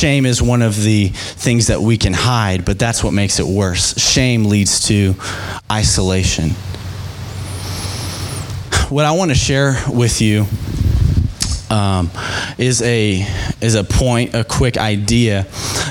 Shame 0.00 0.24
is 0.24 0.40
one 0.40 0.62
of 0.62 0.82
the 0.82 1.08
things 1.08 1.66
that 1.66 1.82
we 1.82 1.98
can 1.98 2.14
hide, 2.14 2.64
but 2.64 2.78
that's 2.78 3.04
what 3.04 3.12
makes 3.12 3.38
it 3.38 3.44
worse. 3.44 3.94
Shame 4.00 4.46
leads 4.46 4.88
to 4.88 5.14
isolation. 5.70 6.52
What 8.88 9.04
I 9.04 9.12
want 9.12 9.30
to 9.30 9.34
share 9.34 9.76
with 9.90 10.22
you 10.22 10.46
um, 11.70 12.10
is 12.58 12.82
a 12.82 13.24
is 13.60 13.74
a 13.74 13.84
point, 13.84 14.34
a 14.34 14.44
quick 14.44 14.76
idea 14.76 15.46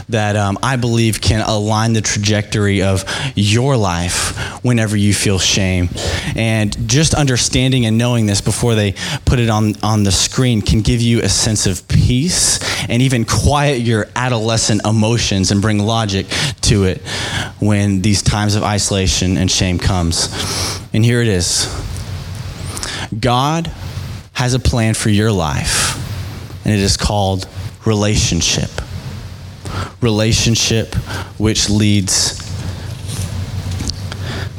that 0.10 0.36
um, 0.36 0.58
I 0.62 0.76
believe 0.76 1.22
can 1.22 1.42
align 1.42 1.94
the 1.94 2.02
trajectory 2.02 2.82
of 2.82 3.06
your 3.36 3.78
life 3.78 4.38
whenever 4.64 4.98
you 4.98 5.14
feel 5.14 5.40
shame. 5.40 5.90
And 6.36 6.88
just 6.88 7.14
understanding 7.14 7.86
and 7.86 7.98
knowing 7.98 8.26
this 8.26 8.42
before 8.42 8.76
they 8.76 8.94
put 9.26 9.40
it 9.40 9.50
on 9.50 9.76
on 9.82 10.04
the 10.04 10.12
screen 10.12 10.62
can 10.62 10.82
give 10.82 11.02
you 11.02 11.22
a 11.22 11.30
sense 11.30 11.66
of 11.66 11.88
peace 11.88 12.60
and 12.90 13.02
even 13.02 13.26
quiet 13.26 13.82
your 13.82 14.08
adolescent 14.16 14.86
emotions 14.86 15.52
and 15.52 15.62
bring 15.62 15.80
logic 15.80 16.28
to 16.62 16.84
it 16.84 17.02
when 17.60 18.02
these 18.02 18.22
times 18.22 18.56
of 18.56 18.64
isolation 18.64 19.38
and 19.38 19.50
shame 19.50 19.80
comes. 19.80 20.30
And 20.94 21.06
here 21.06 21.22
it 21.22 21.28
is. 21.28 21.68
God 23.20 23.72
has 24.40 24.54
a 24.54 24.60
plan 24.60 24.94
for 24.94 25.10
your 25.10 25.34
life, 25.34 25.98
and 26.64 26.74
it 26.74 26.80
is 26.80 26.96
called 26.96 27.46
relationship. 27.86 28.70
Relationship, 30.00 30.96
which 31.38 31.70
leads 31.70 32.38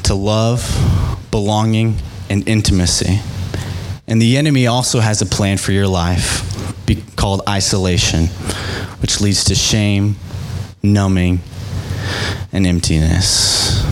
to 0.02 0.14
love, 0.14 0.60
belonging, 1.30 1.96
and 2.28 2.46
intimacy. 2.46 3.20
And 4.06 4.20
the 4.20 4.37
enemy 4.37 4.66
also 4.66 5.00
has 5.00 5.22
a 5.22 5.26
plan 5.26 5.56
for 5.56 5.72
your 5.72 5.88
life 5.88 6.44
called 7.16 7.40
isolation, 7.49 8.26
which 9.00 9.22
leads 9.22 9.44
to 9.44 9.54
shame, 9.54 10.16
numbing, 10.82 11.40
and 12.52 12.66
emptiness. 12.66 13.82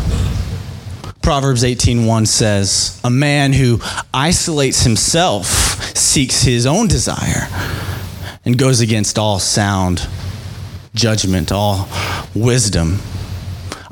Proverbs 1.22 1.64
18:1 1.64 2.26
says, 2.26 2.92
"A 3.02 3.10
man 3.10 3.54
who 3.54 3.80
isolates 4.12 4.82
himself 4.82 5.67
seeks 5.98 6.42
his 6.42 6.66
own 6.66 6.88
desire 6.88 7.48
and 8.44 8.56
goes 8.56 8.80
against 8.80 9.18
all 9.18 9.38
sound 9.38 10.06
judgment, 10.94 11.52
all 11.52 11.88
wisdom." 12.34 13.00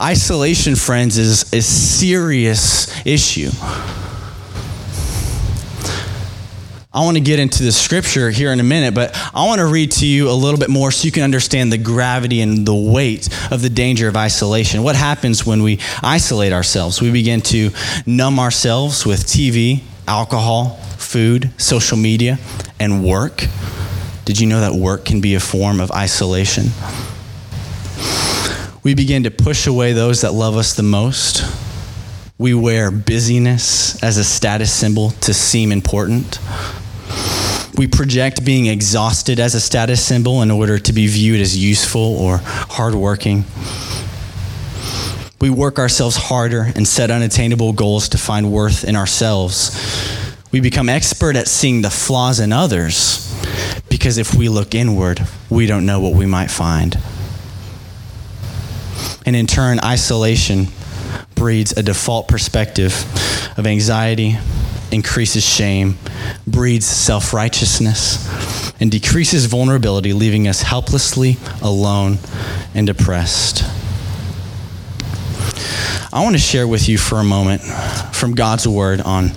Isolation, 0.00 0.76
friends, 0.76 1.16
is 1.16 1.46
a 1.52 1.62
serious 1.62 2.88
issue. 3.04 3.50
I 6.92 7.00
want 7.00 7.18
to 7.18 7.20
get 7.20 7.38
into 7.38 7.62
the 7.62 7.72
scripture 7.72 8.30
here 8.30 8.52
in 8.52 8.58
a 8.58 8.62
minute, 8.62 8.94
but 8.94 9.14
I 9.34 9.44
want 9.46 9.58
to 9.58 9.66
read 9.66 9.90
to 9.92 10.06
you 10.06 10.30
a 10.30 10.32
little 10.32 10.58
bit 10.58 10.70
more 10.70 10.90
so 10.90 11.04
you 11.04 11.12
can 11.12 11.24
understand 11.24 11.70
the 11.70 11.76
gravity 11.76 12.40
and 12.40 12.64
the 12.64 12.74
weight 12.74 13.28
of 13.50 13.60
the 13.60 13.68
danger 13.68 14.08
of 14.08 14.16
isolation. 14.16 14.82
What 14.82 14.96
happens 14.96 15.44
when 15.44 15.62
we 15.62 15.78
isolate 16.02 16.54
ourselves? 16.54 17.02
We 17.02 17.10
begin 17.10 17.42
to 17.42 17.70
numb 18.06 18.38
ourselves 18.38 19.04
with 19.04 19.26
TV, 19.26 19.82
alcohol, 20.08 20.80
food, 21.06 21.50
social 21.56 21.96
media, 21.96 22.38
and 22.80 23.04
work. 23.04 23.46
Did 24.24 24.40
you 24.40 24.46
know 24.46 24.60
that 24.60 24.74
work 24.74 25.04
can 25.04 25.20
be 25.20 25.34
a 25.34 25.40
form 25.40 25.80
of 25.80 25.90
isolation? 25.92 26.66
We 28.82 28.94
begin 28.94 29.22
to 29.22 29.30
push 29.30 29.66
away 29.66 29.92
those 29.92 30.20
that 30.20 30.32
love 30.32 30.56
us 30.56 30.74
the 30.74 30.82
most. 30.82 31.44
We 32.38 32.54
wear 32.54 32.90
busyness 32.90 34.02
as 34.02 34.18
a 34.18 34.24
status 34.24 34.72
symbol 34.72 35.10
to 35.22 35.32
seem 35.32 35.72
important. 35.72 36.38
We 37.76 37.86
project 37.86 38.44
being 38.44 38.66
exhausted 38.66 39.38
as 39.38 39.54
a 39.54 39.60
status 39.60 40.04
symbol 40.04 40.42
in 40.42 40.50
order 40.50 40.78
to 40.78 40.92
be 40.92 41.06
viewed 41.06 41.40
as 41.40 41.56
useful 41.56 42.00
or 42.00 42.40
hardworking. 42.42 43.44
We 45.40 45.50
work 45.50 45.78
ourselves 45.78 46.16
harder 46.16 46.72
and 46.74 46.88
set 46.88 47.10
unattainable 47.10 47.74
goals 47.74 48.08
to 48.10 48.18
find 48.18 48.50
worth 48.50 48.84
in 48.84 48.96
ourselves. 48.96 49.70
We 50.52 50.60
become 50.60 50.88
expert 50.88 51.36
at 51.36 51.48
seeing 51.48 51.82
the 51.82 51.90
flaws 51.90 52.40
in 52.40 52.52
others 52.52 53.34
because 53.88 54.18
if 54.18 54.34
we 54.34 54.48
look 54.48 54.74
inward, 54.74 55.26
we 55.50 55.66
don't 55.66 55.86
know 55.86 56.00
what 56.00 56.14
we 56.14 56.26
might 56.26 56.50
find. 56.50 56.96
And 59.24 59.34
in 59.34 59.46
turn, 59.46 59.80
isolation 59.82 60.68
breeds 61.34 61.72
a 61.72 61.82
default 61.82 62.28
perspective 62.28 62.92
of 63.58 63.66
anxiety, 63.66 64.36
increases 64.92 65.44
shame, 65.44 65.98
breeds 66.46 66.86
self 66.86 67.32
righteousness, 67.32 68.72
and 68.80 68.90
decreases 68.90 69.46
vulnerability, 69.46 70.12
leaving 70.12 70.46
us 70.46 70.62
helplessly 70.62 71.36
alone 71.62 72.18
and 72.74 72.86
depressed. 72.86 73.64
I 76.12 76.22
want 76.22 76.34
to 76.34 76.40
share 76.40 76.68
with 76.68 76.88
you 76.88 76.96
for 76.96 77.16
a 77.16 77.24
moment 77.24 77.62
from 78.14 78.34
God's 78.34 78.66
Word 78.66 79.00
on 79.00 79.32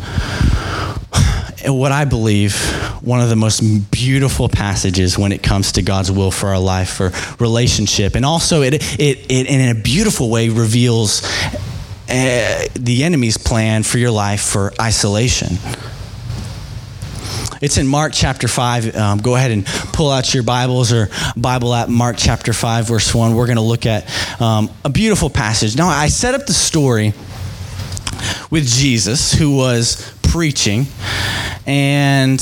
what 1.65 1.91
I 1.91 2.05
believe 2.05 2.55
one 3.01 3.21
of 3.21 3.29
the 3.29 3.35
most 3.35 3.91
beautiful 3.91 4.49
passages 4.49 5.17
when 5.17 5.31
it 5.31 5.43
comes 5.43 5.73
to 5.73 5.81
God's 5.81 6.11
will 6.11 6.31
for 6.31 6.49
our 6.49 6.59
life, 6.59 6.89
for 6.93 7.11
relationship, 7.43 8.15
and 8.15 8.25
also 8.25 8.61
it, 8.61 8.73
it, 8.73 9.31
it 9.31 9.47
in 9.47 9.75
a 9.75 9.79
beautiful 9.79 10.29
way 10.29 10.49
reveals 10.49 11.23
uh, 12.09 12.65
the 12.73 13.03
enemy's 13.03 13.37
plan 13.37 13.83
for 13.83 13.97
your 13.97 14.11
life 14.11 14.41
for 14.41 14.73
isolation. 14.81 15.57
It's 17.61 17.77
in 17.77 17.87
Mark 17.87 18.13
chapter 18.13 18.47
5. 18.47 18.95
Um, 18.95 19.17
go 19.19 19.35
ahead 19.35 19.51
and 19.51 19.65
pull 19.65 20.09
out 20.09 20.33
your 20.33 20.43
Bibles 20.43 20.93
or 20.93 21.09
Bible 21.35 21.73
app, 21.73 21.89
Mark 21.89 22.15
chapter 22.17 22.53
5, 22.53 22.87
verse 22.87 23.13
1. 23.13 23.35
We're 23.35 23.47
going 23.47 23.57
to 23.57 23.61
look 23.61 23.85
at 23.85 24.09
um, 24.41 24.69
a 24.85 24.89
beautiful 24.89 25.29
passage. 25.29 25.75
Now, 25.75 25.89
I 25.89 26.07
set 26.07 26.35
up 26.35 26.45
the 26.45 26.53
story 26.53 27.13
with 28.49 28.65
Jesus, 28.65 29.33
who 29.33 29.57
was 29.57 30.09
preaching, 30.29 30.85
and 31.65 32.39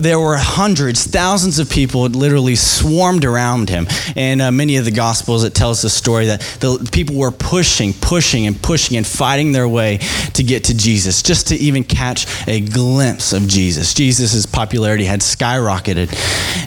there 0.00 0.18
were 0.18 0.36
hundreds, 0.36 1.06
thousands 1.06 1.58
of 1.58 1.70
people 1.70 2.02
literally 2.02 2.56
swarmed 2.56 3.24
around 3.24 3.68
him. 3.68 3.86
And 4.16 4.40
uh, 4.40 4.50
many 4.50 4.76
of 4.76 4.84
the 4.84 4.90
Gospels, 4.90 5.44
it 5.44 5.54
tells 5.54 5.82
the 5.82 5.90
story 5.90 6.26
that 6.26 6.40
the 6.60 6.88
people 6.90 7.16
were 7.16 7.30
pushing, 7.30 7.92
pushing, 7.92 8.46
and 8.46 8.60
pushing 8.60 8.96
and 8.96 9.06
fighting 9.06 9.52
their 9.52 9.68
way 9.68 9.98
to 10.34 10.42
get 10.42 10.64
to 10.64 10.76
Jesus, 10.76 11.22
just 11.22 11.48
to 11.48 11.56
even 11.56 11.84
catch 11.84 12.26
a 12.48 12.60
glimpse 12.60 13.32
of 13.32 13.46
Jesus. 13.46 13.94
Jesus' 13.94 14.46
popularity 14.46 15.04
had 15.04 15.20
skyrocketed. 15.20 16.10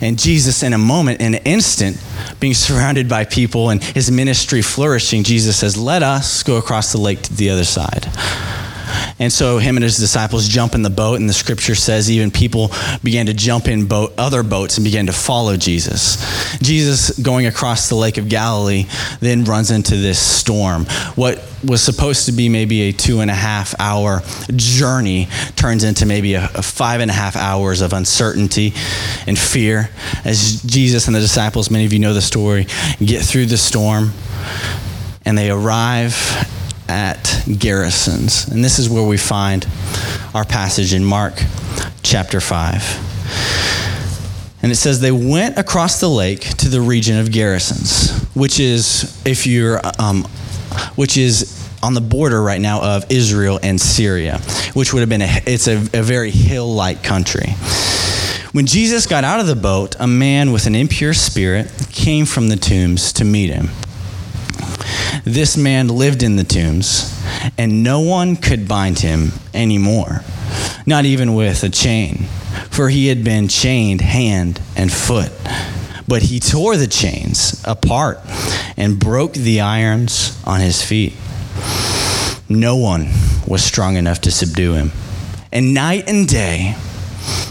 And 0.01 0.20
Jesus, 0.20 0.63
in 0.63 0.74
a 0.74 0.77
moment, 0.77 1.22
in 1.22 1.36
an 1.36 1.41
instant, 1.43 2.01
being 2.39 2.53
surrounded 2.53 3.10
by 3.10 3.25
people 3.25 3.70
and 3.70 3.84
his 3.84 4.12
ministry 4.12 4.62
flourishing, 4.62 5.24
Jesus 5.24 5.58
says, 5.58 5.75
Let 5.77 6.03
us 6.03 6.43
go 6.43 6.58
across 6.58 6.91
the 6.91 7.00
lake 7.00 7.22
to 7.24 7.34
the 7.34 7.50
other 7.50 7.63
side. 7.63 8.08
And 9.20 9.32
so 9.32 9.58
him 9.58 9.77
and 9.77 9.84
his 9.84 9.98
disciples 9.98 10.48
jump 10.48 10.75
in 10.75 10.82
the 10.82 10.89
boat, 10.89 11.20
and 11.20 11.29
the 11.29 11.34
scripture 11.34 11.75
says 11.75 12.10
even 12.10 12.32
people 12.32 12.72
began 13.03 13.27
to 13.27 13.34
jump 13.34 13.67
in 13.67 13.86
boat, 13.86 14.13
other 14.17 14.43
boats 14.43 14.77
and 14.77 14.84
began 14.84 15.05
to 15.08 15.13
follow 15.13 15.58
Jesus. 15.58 16.58
Jesus, 16.60 17.17
going 17.20 17.46
across 17.46 17.89
the 17.89 17.96
Lake 17.96 18.17
of 18.17 18.29
Galilee, 18.29 18.86
then 19.20 19.43
runs 19.43 19.72
into 19.72 19.96
this 19.98 20.20
storm. 20.20 20.86
What 21.15 21.43
was 21.63 21.82
supposed 21.82 22.25
to 22.25 22.32
be 22.32 22.50
maybe 22.50 22.82
a 22.84 22.91
two 22.91 23.22
and 23.22 23.32
a 23.32 23.36
half 23.36 23.74
hour 23.79 24.22
journey 24.55 25.27
turns 25.55 25.84
into 25.84 26.05
maybe 26.05 26.34
a, 26.34 26.46
a 26.55 26.62
five 26.62 27.00
and 27.00 27.10
a 27.10 27.13
half 27.13 27.36
hours 27.36 27.82
of 27.82 27.93
uncertainty 27.93 28.74
and 29.27 29.38
fear 29.38 29.89
as 30.25 30.62
Jesus 30.63 31.08
and 31.08 31.15
the 31.15 31.20
disciples, 31.20 31.72
many 31.72 31.86
of 31.86 31.93
you 31.93 32.00
know 32.00 32.13
the 32.13 32.22
story, 32.22 32.67
get 33.00 33.24
through 33.24 33.46
the 33.46 33.58
storm 33.58 34.12
and 35.25 35.38
they 35.38 35.50
arrive 35.50 36.13
at 36.93 37.23
Gerasenes. 37.47 38.51
And 38.51 38.63
this 38.63 38.77
is 38.77 38.88
where 38.88 39.03
we 39.03 39.17
find 39.17 39.67
our 40.35 40.45
passage 40.45 40.93
in 40.93 41.03
Mark 41.03 41.33
chapter 42.03 42.39
5. 42.39 44.59
And 44.62 44.71
it 44.71 44.75
says 44.75 45.01
they 45.01 45.12
went 45.12 45.57
across 45.57 46.00
the 46.00 46.09
lake 46.09 46.41
to 46.57 46.69
the 46.69 46.79
region 46.79 47.17
of 47.17 47.27
Gerasenes, 47.27 48.23
which 48.35 48.59
is, 48.59 49.19
if 49.25 49.47
you're, 49.47 49.81
um, 50.00 50.23
which 50.95 51.17
is 51.17 51.59
on 51.81 51.95
the 51.95 52.01
border 52.01 52.41
right 52.41 52.62
now 52.62 52.81
of 52.81 53.12
Israel 53.12 53.59
and 53.62 53.81
Syria, 53.81 54.38
which 54.73 54.93
would 54.93 55.01
have 55.01 55.09
been 55.09 55.23
a, 55.23 55.41
it's 55.45 55.67
a, 55.67 55.77
a 55.97 56.03
very 56.03 56.31
hill-like 56.31 57.03
country. 57.03 57.55
When 58.53 58.67
Jesus 58.67 59.07
got 59.07 59.23
out 59.23 59.39
of 59.39 59.47
the 59.47 59.55
boat, 59.55 59.95
a 60.00 60.05
man 60.05 60.51
with 60.51 60.67
an 60.67 60.75
impure 60.75 61.15
spirit 61.15 61.71
came 61.91 62.27
from 62.27 62.50
the 62.50 62.55
tombs 62.55 63.12
to 63.13 63.25
meet 63.25 63.50
him. 63.50 63.71
This 65.24 65.55
man 65.55 65.88
lived 65.88 66.24
in 66.24 66.36
the 66.36 66.43
tombs, 66.43 67.17
and 67.58 67.84
no 67.84 68.01
one 68.01 68.36
could 68.36 68.67
bind 68.67 69.00
him 69.00 69.32
anymore, 69.53 70.22
not 70.86 71.05
even 71.05 71.34
with 71.34 71.63
a 71.63 71.70
chain, 71.70 72.25
for 72.70 72.89
he 72.89 73.08
had 73.08 73.24
been 73.24 73.48
chained 73.48 74.01
hand 74.01 74.60
and 74.75 74.91
foot. 74.91 75.32
But 76.08 76.24
he 76.24 76.39
tore 76.39 76.75
the 76.75 76.88
chains 76.88 77.62
apart 77.65 78.20
and 78.75 79.00
broke 79.00 79.34
the 79.34 79.62
irons 79.62 80.38
on 80.43 80.60
his 80.60 80.82
feet. 80.82 81.13
No 82.50 82.75
one 82.75 83.10
was 83.48 83.63
strong 83.63 83.96
enough 83.96 84.22
to 84.22 84.32
subdue 84.32 84.74
him. 84.74 84.91
And 85.51 85.74
night 85.74 86.10
and 86.10 86.27
day, 86.27 86.75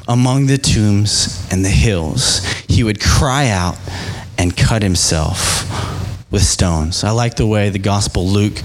among 0.06 0.46
the 0.46 0.58
tombs 0.58 1.48
and 1.50 1.64
the 1.64 1.70
hills, 1.70 2.44
he 2.68 2.84
would 2.84 3.00
cry 3.00 3.48
out 3.48 3.78
and 4.36 4.54
cut 4.56 4.82
himself 4.82 5.71
with 6.32 6.42
stones. 6.42 7.04
I 7.04 7.10
like 7.10 7.36
the 7.36 7.46
way 7.46 7.68
the 7.68 7.78
Gospel 7.78 8.26
Luke 8.26 8.60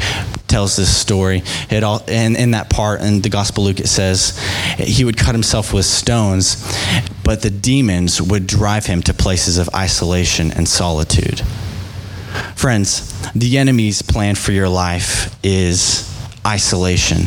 tells 0.48 0.78
this 0.78 0.96
story. 0.96 1.44
It 1.70 1.84
all, 1.84 2.02
and 2.08 2.36
in 2.36 2.52
that 2.52 2.70
part 2.70 3.02
in 3.02 3.22
the 3.22 3.30
Gospel 3.30 3.66
Luke, 3.66 3.80
it 3.80 3.88
says 3.88 4.40
he 4.78 5.04
would 5.04 5.18
cut 5.18 5.36
himself 5.36 5.74
with 5.74 5.86
stones, 5.86 6.66
but 7.24 7.42
the 7.42 7.50
demons 7.50 8.22
would 8.22 8.48
drive 8.48 8.86
him 8.86 9.04
to 9.04 9.14
places 9.14 9.58
of 9.58 9.70
isolation 9.76 10.52
and 10.52 10.68
solitude. 10.68 11.42
Friends, 12.56 13.14
the 13.34 13.58
enemy's 13.58 14.02
plan 14.02 14.36
for 14.36 14.54
your 14.54 14.70
life 14.70 15.38
is 15.44 16.12
isolation. 16.46 17.24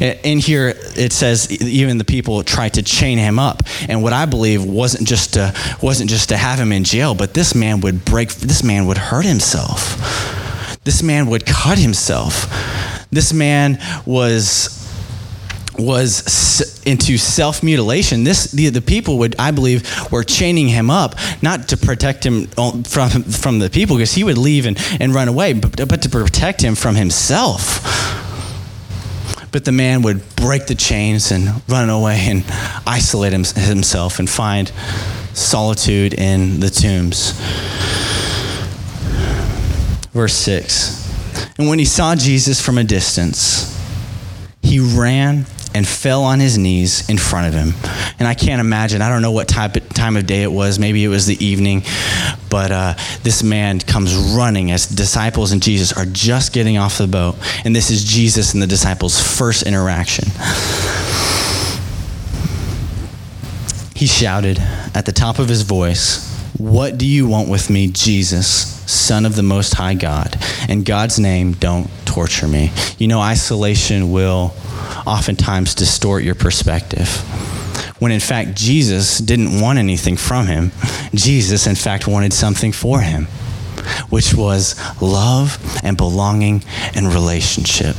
In 0.00 0.38
here, 0.38 0.74
it 0.96 1.12
says 1.12 1.50
even 1.50 1.98
the 1.98 2.04
people 2.04 2.42
tried 2.42 2.74
to 2.74 2.82
chain 2.82 3.18
him 3.18 3.38
up, 3.38 3.62
and 3.88 4.02
what 4.02 4.12
I 4.12 4.26
believe 4.26 4.64
wasn't 4.64 5.06
just 5.06 5.34
to 5.34 5.54
wasn't 5.82 6.10
just 6.10 6.30
to 6.30 6.36
have 6.36 6.58
him 6.58 6.72
in 6.72 6.84
jail, 6.84 7.14
but 7.14 7.34
this 7.34 7.54
man 7.54 7.80
would 7.80 8.04
break. 8.04 8.30
This 8.34 8.62
man 8.62 8.86
would 8.86 8.98
hurt 8.98 9.24
himself. 9.24 9.98
This 10.84 11.02
man 11.02 11.26
would 11.26 11.46
cut 11.46 11.78
himself. 11.78 12.48
This 13.10 13.32
man 13.32 13.78
was 14.06 14.82
was 15.78 16.82
into 16.86 17.16
self 17.16 17.62
mutilation. 17.62 18.24
This 18.24 18.50
the, 18.52 18.68
the 18.68 18.82
people 18.82 19.18
would 19.18 19.36
I 19.38 19.50
believe 19.50 20.10
were 20.10 20.24
chaining 20.24 20.68
him 20.68 20.90
up 20.90 21.14
not 21.42 21.68
to 21.68 21.76
protect 21.76 22.24
him 22.24 22.46
from 22.84 23.22
from 23.24 23.58
the 23.58 23.70
people 23.70 23.96
because 23.96 24.14
he 24.14 24.24
would 24.24 24.38
leave 24.38 24.66
and, 24.66 24.78
and 25.00 25.14
run 25.14 25.28
away, 25.28 25.52
but, 25.52 25.88
but 25.88 26.02
to 26.02 26.08
protect 26.08 26.62
him 26.62 26.74
from 26.74 26.94
himself. 26.94 28.11
But 29.52 29.64
the 29.66 29.72
man 29.72 30.02
would 30.02 30.34
break 30.34 30.66
the 30.66 30.74
chains 30.74 31.30
and 31.30 31.62
run 31.68 31.90
away 31.90 32.26
and 32.28 32.44
isolate 32.86 33.32
him, 33.32 33.44
himself 33.44 34.18
and 34.18 34.28
find 34.28 34.72
solitude 35.34 36.14
in 36.14 36.60
the 36.60 36.70
tombs. 36.70 37.32
Verse 40.12 40.34
6 40.34 41.54
And 41.58 41.68
when 41.68 41.78
he 41.78 41.84
saw 41.84 42.14
Jesus 42.14 42.60
from 42.60 42.78
a 42.78 42.84
distance, 42.84 43.78
he 44.62 44.80
ran 44.80 45.46
and 45.74 45.86
fell 45.86 46.24
on 46.24 46.40
his 46.40 46.58
knees 46.58 47.08
in 47.08 47.18
front 47.18 47.46
of 47.46 47.54
him. 47.54 47.74
And 48.18 48.28
I 48.28 48.34
can't 48.34 48.60
imagine, 48.60 49.02
I 49.02 49.08
don't 49.08 49.22
know 49.22 49.32
what 49.32 49.48
type 49.48 49.76
of, 49.76 49.88
time 49.90 50.16
of 50.16 50.26
day 50.26 50.42
it 50.42 50.52
was. 50.52 50.78
Maybe 50.78 51.04
it 51.04 51.08
was 51.08 51.26
the 51.26 51.42
evening. 51.44 51.82
But 52.50 52.70
uh, 52.70 52.94
this 53.22 53.42
man 53.42 53.80
comes 53.80 54.14
running 54.14 54.70
as 54.70 54.86
disciples 54.86 55.52
and 55.52 55.62
Jesus 55.62 55.92
are 55.92 56.06
just 56.06 56.52
getting 56.52 56.78
off 56.78 56.98
the 56.98 57.06
boat. 57.06 57.36
And 57.64 57.74
this 57.74 57.90
is 57.90 58.04
Jesus 58.04 58.52
and 58.52 58.62
the 58.62 58.66
disciples' 58.66 59.20
first 59.20 59.62
interaction. 59.64 60.26
He 63.94 64.06
shouted 64.06 64.58
at 64.94 65.06
the 65.06 65.12
top 65.12 65.38
of 65.38 65.48
his 65.48 65.62
voice, 65.62 66.28
What 66.58 66.98
do 66.98 67.06
you 67.06 67.28
want 67.28 67.48
with 67.48 67.70
me, 67.70 67.86
Jesus, 67.86 68.46
Son 68.90 69.24
of 69.24 69.36
the 69.36 69.44
Most 69.44 69.74
High 69.74 69.94
God? 69.94 70.36
In 70.68 70.82
God's 70.82 71.18
name, 71.20 71.52
don't 71.52 71.88
torture 72.04 72.48
me. 72.48 72.72
You 72.98 73.06
know, 73.06 73.20
isolation 73.20 74.10
will 74.10 74.54
oftentimes 75.06 75.74
distort 75.74 76.24
your 76.24 76.34
perspective. 76.34 77.08
When 77.98 78.12
in 78.12 78.20
fact, 78.20 78.56
Jesus 78.56 79.18
didn't 79.18 79.60
want 79.60 79.78
anything 79.78 80.16
from 80.16 80.46
him. 80.46 80.72
Jesus, 81.14 81.66
in 81.66 81.76
fact, 81.76 82.08
wanted 82.08 82.32
something 82.32 82.72
for 82.72 83.00
him, 83.00 83.26
which 84.10 84.34
was 84.34 84.74
love 85.00 85.58
and 85.84 85.96
belonging 85.96 86.64
and 86.94 87.12
relationship. 87.12 87.94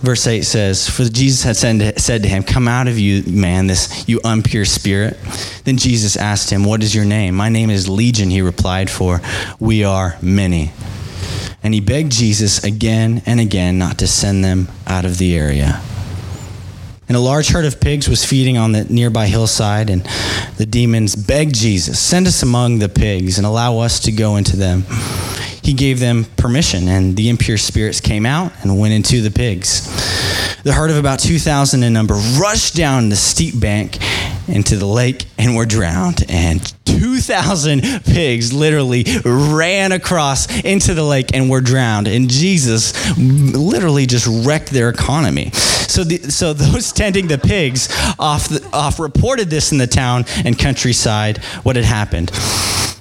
Verse 0.00 0.26
8 0.26 0.42
says, 0.42 0.88
For 0.88 1.04
Jesus 1.04 1.42
had 1.42 1.56
said 2.00 2.22
to 2.22 2.28
him, 2.28 2.42
Come 2.42 2.66
out 2.66 2.88
of 2.88 2.98
you, 2.98 3.22
man, 3.30 3.66
this 3.66 4.08
you 4.08 4.18
impure 4.24 4.64
spirit. 4.64 5.18
Then 5.64 5.76
Jesus 5.76 6.16
asked 6.16 6.48
him, 6.48 6.64
What 6.64 6.82
is 6.82 6.94
your 6.94 7.04
name? 7.04 7.34
My 7.34 7.50
name 7.50 7.68
is 7.68 7.86
Legion, 7.86 8.30
he 8.30 8.40
replied, 8.40 8.88
for 8.88 9.20
we 9.58 9.84
are 9.84 10.16
many 10.22 10.72
and 11.62 11.74
he 11.74 11.80
begged 11.80 12.12
Jesus 12.12 12.62
again 12.64 13.22
and 13.26 13.40
again 13.40 13.78
not 13.78 13.98
to 13.98 14.06
send 14.06 14.44
them 14.44 14.68
out 14.86 15.04
of 15.04 15.18
the 15.18 15.36
area. 15.36 15.80
And 17.08 17.16
a 17.16 17.20
large 17.20 17.48
herd 17.48 17.64
of 17.64 17.80
pigs 17.80 18.08
was 18.08 18.24
feeding 18.24 18.56
on 18.56 18.70
the 18.70 18.84
nearby 18.84 19.26
hillside, 19.26 19.90
and 19.90 20.06
the 20.58 20.66
demons 20.66 21.16
begged 21.16 21.56
Jesus, 21.56 21.98
Send 21.98 22.28
us 22.28 22.42
among 22.42 22.78
the 22.78 22.88
pigs 22.88 23.36
and 23.36 23.44
allow 23.44 23.78
us 23.78 23.98
to 24.00 24.12
go 24.12 24.36
into 24.36 24.56
them. 24.56 24.84
He 25.60 25.74
gave 25.74 25.98
them 25.98 26.26
permission, 26.36 26.86
and 26.86 27.16
the 27.16 27.28
impure 27.28 27.58
spirits 27.58 28.00
came 28.00 28.24
out 28.24 28.52
and 28.62 28.78
went 28.78 28.94
into 28.94 29.22
the 29.22 29.30
pigs. 29.32 29.88
The 30.62 30.72
herd 30.72 30.90
of 30.90 30.98
about 30.98 31.18
2,000 31.18 31.82
in 31.82 31.92
number 31.92 32.14
rushed 32.38 32.76
down 32.76 33.08
the 33.08 33.16
steep 33.16 33.58
bank 33.58 33.98
into 34.50 34.76
the 34.76 34.86
lake 34.86 35.26
and 35.38 35.56
were 35.56 35.66
drowned. 35.66 36.24
And 36.28 36.60
2,000 36.84 37.82
pigs 38.04 38.52
literally 38.52 39.04
ran 39.24 39.92
across 39.92 40.62
into 40.62 40.94
the 40.94 41.04
lake 41.04 41.34
and 41.34 41.48
were 41.48 41.60
drowned. 41.60 42.08
And 42.08 42.28
Jesus 42.28 42.92
literally 43.18 44.06
just 44.06 44.26
wrecked 44.46 44.70
their 44.70 44.88
economy. 44.88 45.50
So, 45.50 46.04
the, 46.04 46.18
so 46.30 46.52
those 46.52 46.92
tending 46.92 47.28
the 47.28 47.38
pigs 47.38 47.88
off, 48.18 48.48
the, 48.48 48.68
off 48.72 49.00
reported 49.00 49.50
this 49.50 49.72
in 49.72 49.78
the 49.78 49.86
town 49.86 50.24
and 50.44 50.58
countryside, 50.58 51.38
what 51.62 51.76
had 51.76 51.84
happened. 51.84 52.30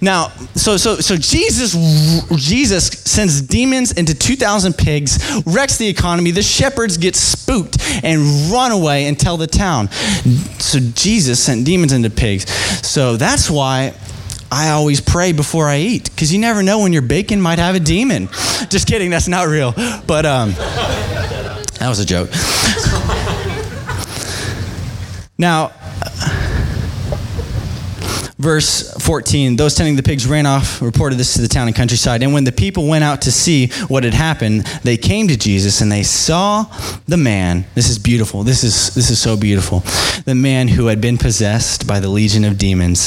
Now, 0.02 0.30
so 0.56 0.78
so 0.78 0.96
so 0.98 1.18
Jesus 1.18 1.74
Jesus 2.38 2.88
sends 2.88 3.42
demons 3.42 3.92
into 3.92 4.16
2,000 4.16 4.74
pigs, 4.74 5.42
wrecks 5.46 5.78
the 5.78 5.88
economy. 5.88 6.32
The 6.32 6.42
shepherds 6.42 6.98
get 6.98 7.16
spooked 7.16 7.78
and 8.04 8.50
run 8.52 8.72
away 8.72 9.08
and 9.08 9.20
tell 9.20 9.36
the 9.36 9.48
town. 9.48 9.90
So 10.60 10.80
Jesus 10.80 11.39
sent 11.40 11.66
demons 11.66 11.94
into 11.94 12.10
pigs. 12.10 12.50
So 12.88 13.18
that's 13.18 13.50
why 13.50 13.94
I 14.52 14.70
always 14.70 15.00
pray 15.00 15.32
before 15.32 15.68
I 15.68 15.78
eat 15.78 16.10
because 16.10 16.34
you 16.34 16.40
never 16.40 16.64
know 16.64 16.80
when 16.80 16.94
your 16.94 17.04
bacon 17.04 17.42
might 17.42 17.60
have 17.60 17.76
a 17.76 17.80
demon. 17.80 18.28
Just 18.70 18.88
kidding, 18.88 19.10
that's 19.10 19.28
not 19.28 19.48
real. 19.48 19.74
But 20.08 20.26
um, 20.26 20.52
that 20.52 21.88
was 21.88 22.00
a 22.00 22.06
joke. 22.06 22.30
now, 25.38 25.72
verse 28.40 28.94
14 29.04 29.58
those 29.58 29.76
tending 29.76 29.98
the 29.98 30.04
pigs 30.04 30.26
ran 30.26 30.46
off 30.46 30.82
reported 30.82 31.18
this 31.18 31.34
to 31.34 31.42
the 31.42 31.48
town 31.48 31.68
and 31.68 31.76
countryside. 31.76 32.24
And 32.24 32.34
when 32.34 32.46
the 32.46 32.54
people 32.54 32.88
went 32.88 33.04
out 33.04 33.22
to 33.24 33.32
see 33.32 33.68
what 33.88 34.06
had 34.06 34.14
happened 34.14 34.66
they 34.84 34.98
came 34.98 35.28
to 35.28 35.38
jesus 35.38 35.82
and 35.82 35.92
they 35.92 36.04
saw 36.04 36.66
the 37.06 37.18
man. 37.18 37.66
This 37.76 37.90
is 37.90 38.00
beautiful. 38.00 38.44
This 38.44 38.64
is 38.64 38.96
this 38.96 39.10
is 39.10 39.20
so 39.20 39.36
beautiful. 39.36 39.82
The 40.24 40.36
man 40.36 40.70
who 40.70 40.88
had 40.88 41.02
been 41.02 41.18
possessed 41.18 41.86
by 41.86 42.00
the 42.00 42.10
legion 42.10 42.46
of 42.46 42.58
demons 42.58 43.00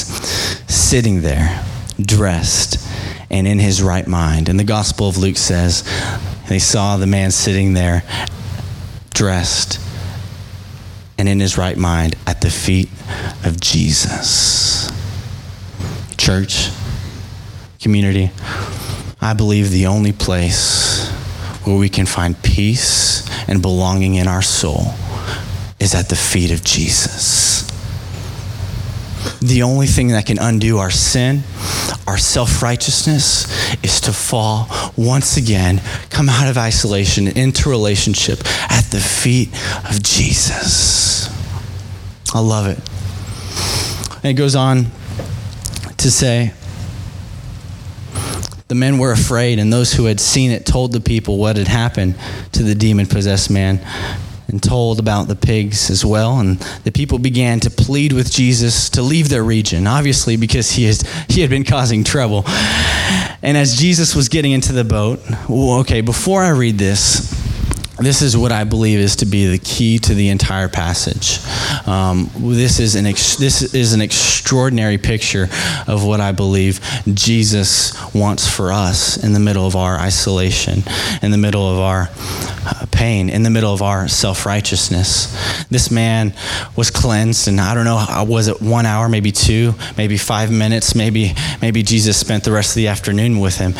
sitting 0.71 1.21
there 1.21 1.65
dressed 1.99 2.87
and 3.31 3.47
in 3.47 3.57
his 3.57 3.81
right 3.81 4.07
mind. 4.07 4.49
And 4.49 4.59
the 4.59 4.63
gospel 4.63 5.09
of 5.09 5.17
luke 5.17 5.37
says 5.37 5.83
they 6.47 6.59
saw 6.59 6.97
the 6.97 7.07
man 7.07 7.31
sitting 7.31 7.73
there 7.73 8.03
dressed 9.15 9.79
and 11.17 11.27
in 11.27 11.39
his 11.39 11.57
right 11.57 11.77
mind 11.77 12.15
at 12.27 12.41
the 12.41 12.49
feet 12.49 12.89
of 13.43 13.59
jesus 13.59 14.92
church, 16.23 16.69
community, 17.81 18.31
I 19.19 19.33
believe 19.33 19.71
the 19.71 19.87
only 19.87 20.13
place 20.13 21.09
where 21.65 21.75
we 21.75 21.89
can 21.89 22.05
find 22.05 22.41
peace 22.41 23.27
and 23.49 23.61
belonging 23.61 24.15
in 24.15 24.29
our 24.29 24.41
soul 24.41 24.93
is 25.81 25.93
at 25.93 26.07
the 26.07 26.15
feet 26.15 26.53
of 26.53 26.63
Jesus. 26.63 27.69
The 29.41 29.63
only 29.63 29.85
thing 29.85 30.07
that 30.09 30.25
can 30.25 30.39
undo 30.39 30.77
our 30.77 30.91
sin, 30.91 31.43
our 32.07 32.17
self 32.17 32.63
righteousness, 32.63 33.45
is 33.83 33.99
to 34.01 34.13
fall 34.13 34.69
once 34.95 35.35
again, 35.35 35.81
come 36.09 36.29
out 36.29 36.47
of 36.47 36.57
isolation 36.57 37.27
into 37.27 37.69
relationship 37.69 38.39
at 38.71 38.85
the 38.91 39.01
feet 39.01 39.49
of 39.89 40.01
Jesus. 40.01 41.27
I 42.33 42.39
love 42.39 42.67
it. 42.67 42.79
And 44.23 44.31
it 44.31 44.35
goes 44.35 44.55
on 44.55 44.85
to 46.03 46.11
say, 46.11 46.53
the 48.67 48.75
men 48.75 48.97
were 48.97 49.11
afraid, 49.11 49.59
and 49.59 49.71
those 49.71 49.93
who 49.93 50.05
had 50.05 50.19
seen 50.19 50.51
it 50.51 50.65
told 50.65 50.91
the 50.91 50.99
people 50.99 51.37
what 51.37 51.57
had 51.57 51.67
happened 51.67 52.15
to 52.51 52.63
the 52.63 52.75
demon 52.75 53.05
possessed 53.05 53.49
man 53.49 53.79
and 54.49 54.61
told 54.61 54.99
about 54.99 55.27
the 55.27 55.35
pigs 55.35 55.89
as 55.89 56.03
well. 56.03 56.39
And 56.39 56.59
the 56.83 56.91
people 56.91 57.19
began 57.19 57.59
to 57.61 57.69
plead 57.69 58.11
with 58.11 58.31
Jesus 58.31 58.89
to 58.91 59.01
leave 59.01 59.29
their 59.29 59.43
region, 59.43 59.87
obviously 59.87 60.35
because 60.35 60.71
he, 60.71 60.85
is, 60.85 61.01
he 61.29 61.41
had 61.41 61.49
been 61.49 61.63
causing 61.63 62.03
trouble. 62.03 62.43
And 63.41 63.57
as 63.57 63.77
Jesus 63.77 64.13
was 64.13 64.27
getting 64.27 64.51
into 64.51 64.73
the 64.73 64.83
boat, 64.83 65.21
okay, 65.49 66.01
before 66.01 66.43
I 66.43 66.49
read 66.49 66.77
this, 66.77 67.42
this 68.05 68.21
is 68.21 68.35
what 68.35 68.51
I 68.51 68.63
believe 68.63 68.99
is 68.99 69.15
to 69.17 69.25
be 69.25 69.47
the 69.47 69.57
key 69.57 69.99
to 69.99 70.13
the 70.13 70.29
entire 70.29 70.69
passage. 70.69 71.39
Um, 71.87 72.29
this 72.37 72.79
is 72.79 72.95
an 72.95 73.05
ex- 73.05 73.35
this 73.35 73.73
is 73.73 73.93
an 73.93 74.01
extraordinary 74.01 74.97
picture 74.97 75.49
of 75.87 76.03
what 76.05 76.21
I 76.21 76.31
believe 76.31 76.79
Jesus 77.13 77.93
wants 78.13 78.47
for 78.47 78.71
us 78.71 79.23
in 79.23 79.33
the 79.33 79.39
middle 79.39 79.65
of 79.65 79.75
our 79.75 79.97
isolation, 79.97 80.83
in 81.21 81.31
the 81.31 81.37
middle 81.37 81.71
of 81.71 81.79
our 81.79 82.09
uh, 82.65 82.85
pain 83.03 83.29
in 83.29 83.43
the 83.43 83.49
middle 83.49 83.73
of 83.73 83.81
our 83.81 84.07
self 84.07 84.45
righteousness. 84.45 85.27
This 85.69 85.91
man 85.91 86.33
was 86.77 86.89
cleansed, 86.89 87.49
and 87.49 87.59
I 87.59 87.75
don't 87.75 87.83
know, 87.83 87.97
uh, 87.97 88.23
was 88.25 88.47
it 88.47 88.61
one 88.61 88.85
hour, 88.85 89.09
maybe 89.09 89.33
two, 89.33 89.73
maybe 89.97 90.17
five 90.17 90.49
minutes, 90.49 90.95
maybe, 90.95 91.33
maybe 91.61 91.83
Jesus 91.83 92.17
spent 92.17 92.45
the 92.45 92.53
rest 92.53 92.69
of 92.71 92.75
the 92.75 92.87
afternoon 92.87 93.41
with 93.41 93.57
him. 93.57 93.73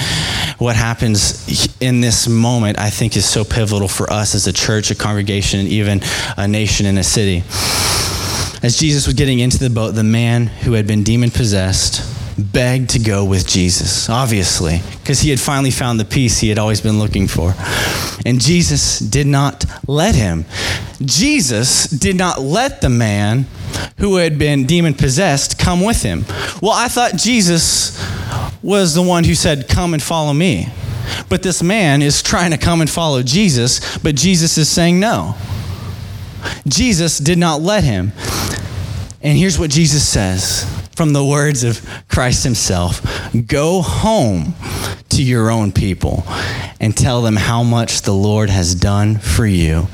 What 0.58 0.76
happens 0.76 1.74
in 1.80 2.02
this 2.02 2.28
moment, 2.28 2.78
I 2.78 2.90
think, 2.90 3.16
is 3.16 3.24
so 3.26 3.46
pivotal 3.46 3.88
for 3.88 4.12
us 4.12 4.36
as 4.36 4.46
a 4.46 4.52
church, 4.52 4.92
a 4.92 4.96
congregation, 4.96 5.62
and 5.62 5.70
even 5.70 6.02
a 6.36 6.46
nation 6.46 6.86
and 6.86 7.00
a 7.00 7.04
city. 7.04 7.44
As 8.62 8.76
Jesus 8.78 9.06
was 9.08 9.16
getting 9.16 9.40
into 9.40 9.58
the 9.58 9.70
boat, 9.70 9.92
the 9.92 10.04
man 10.04 10.48
who 10.48 10.74
had 10.74 10.86
been 10.86 11.04
demon 11.04 11.32
possessed 11.32 12.23
begged 12.38 12.92
to 12.92 13.00
go 13.00 13.24
with 13.26 13.48
Jesus, 13.48 14.10
obviously, 14.10 14.82
because 15.00 15.20
he 15.20 15.30
had 15.30 15.40
finally 15.40 15.72
found 15.72 16.00
the 16.00 16.06
peace 16.06 16.40
he 16.40 16.50
had 16.50 16.58
always 16.58 16.82
been 16.82 17.00
looking 17.00 17.28
for. 17.28 17.54
And 18.26 18.40
Jesus 18.40 19.00
did 19.00 19.28
not 19.28 19.66
let 19.88 20.16
him. 20.16 20.46
Jesus 21.02 21.86
did 21.86 22.16
not 22.16 22.42
let 22.42 22.82
the 22.82 22.90
man 22.90 23.46
who 23.98 24.18
had 24.18 24.40
been 24.40 24.66
demon 24.66 24.94
possessed 24.94 25.60
come 25.60 25.82
with 25.82 26.02
him. 26.02 26.26
Well, 26.62 26.72
I 26.72 26.88
thought 26.88 27.18
Jesus 27.18 28.00
was 28.62 28.96
the 28.96 29.02
one 29.02 29.24
who 29.24 29.36
said, 29.36 29.68
Come 29.68 29.94
and 29.94 30.02
follow 30.02 30.34
me. 30.34 30.68
But 31.30 31.44
this 31.44 31.62
man 31.62 32.02
is 32.02 32.24
trying 32.24 32.52
to 32.52 32.58
come 32.58 32.82
and 32.82 32.90
follow 32.90 33.24
Jesus, 33.24 33.98
but 33.98 34.16
Jesus 34.16 34.58
is 34.58 34.70
saying 34.70 35.00
no. 35.00 35.36
Jesus 36.68 37.18
did 37.18 37.38
not 37.38 37.62
let 37.62 37.84
him. 37.84 38.14
And 39.22 39.38
here's 39.38 39.58
what 39.58 39.70
Jesus 39.70 40.08
says 40.08 40.66
from 40.96 41.14
the 41.14 41.26
words 41.26 41.64
of 41.64 41.82
Christ 42.08 42.44
Himself 42.44 43.02
Go 43.48 43.82
home 43.82 44.56
to 45.10 45.24
your 45.24 45.50
own 45.50 45.72
people 45.72 46.24
and 46.80 46.96
tell 46.96 47.22
them 47.22 47.36
how 47.36 47.64
much 47.64 48.02
the 48.02 48.14
Lord 48.14 48.50
has 48.50 48.76
done 48.76 49.18
for 49.18 49.46
you 49.46 49.88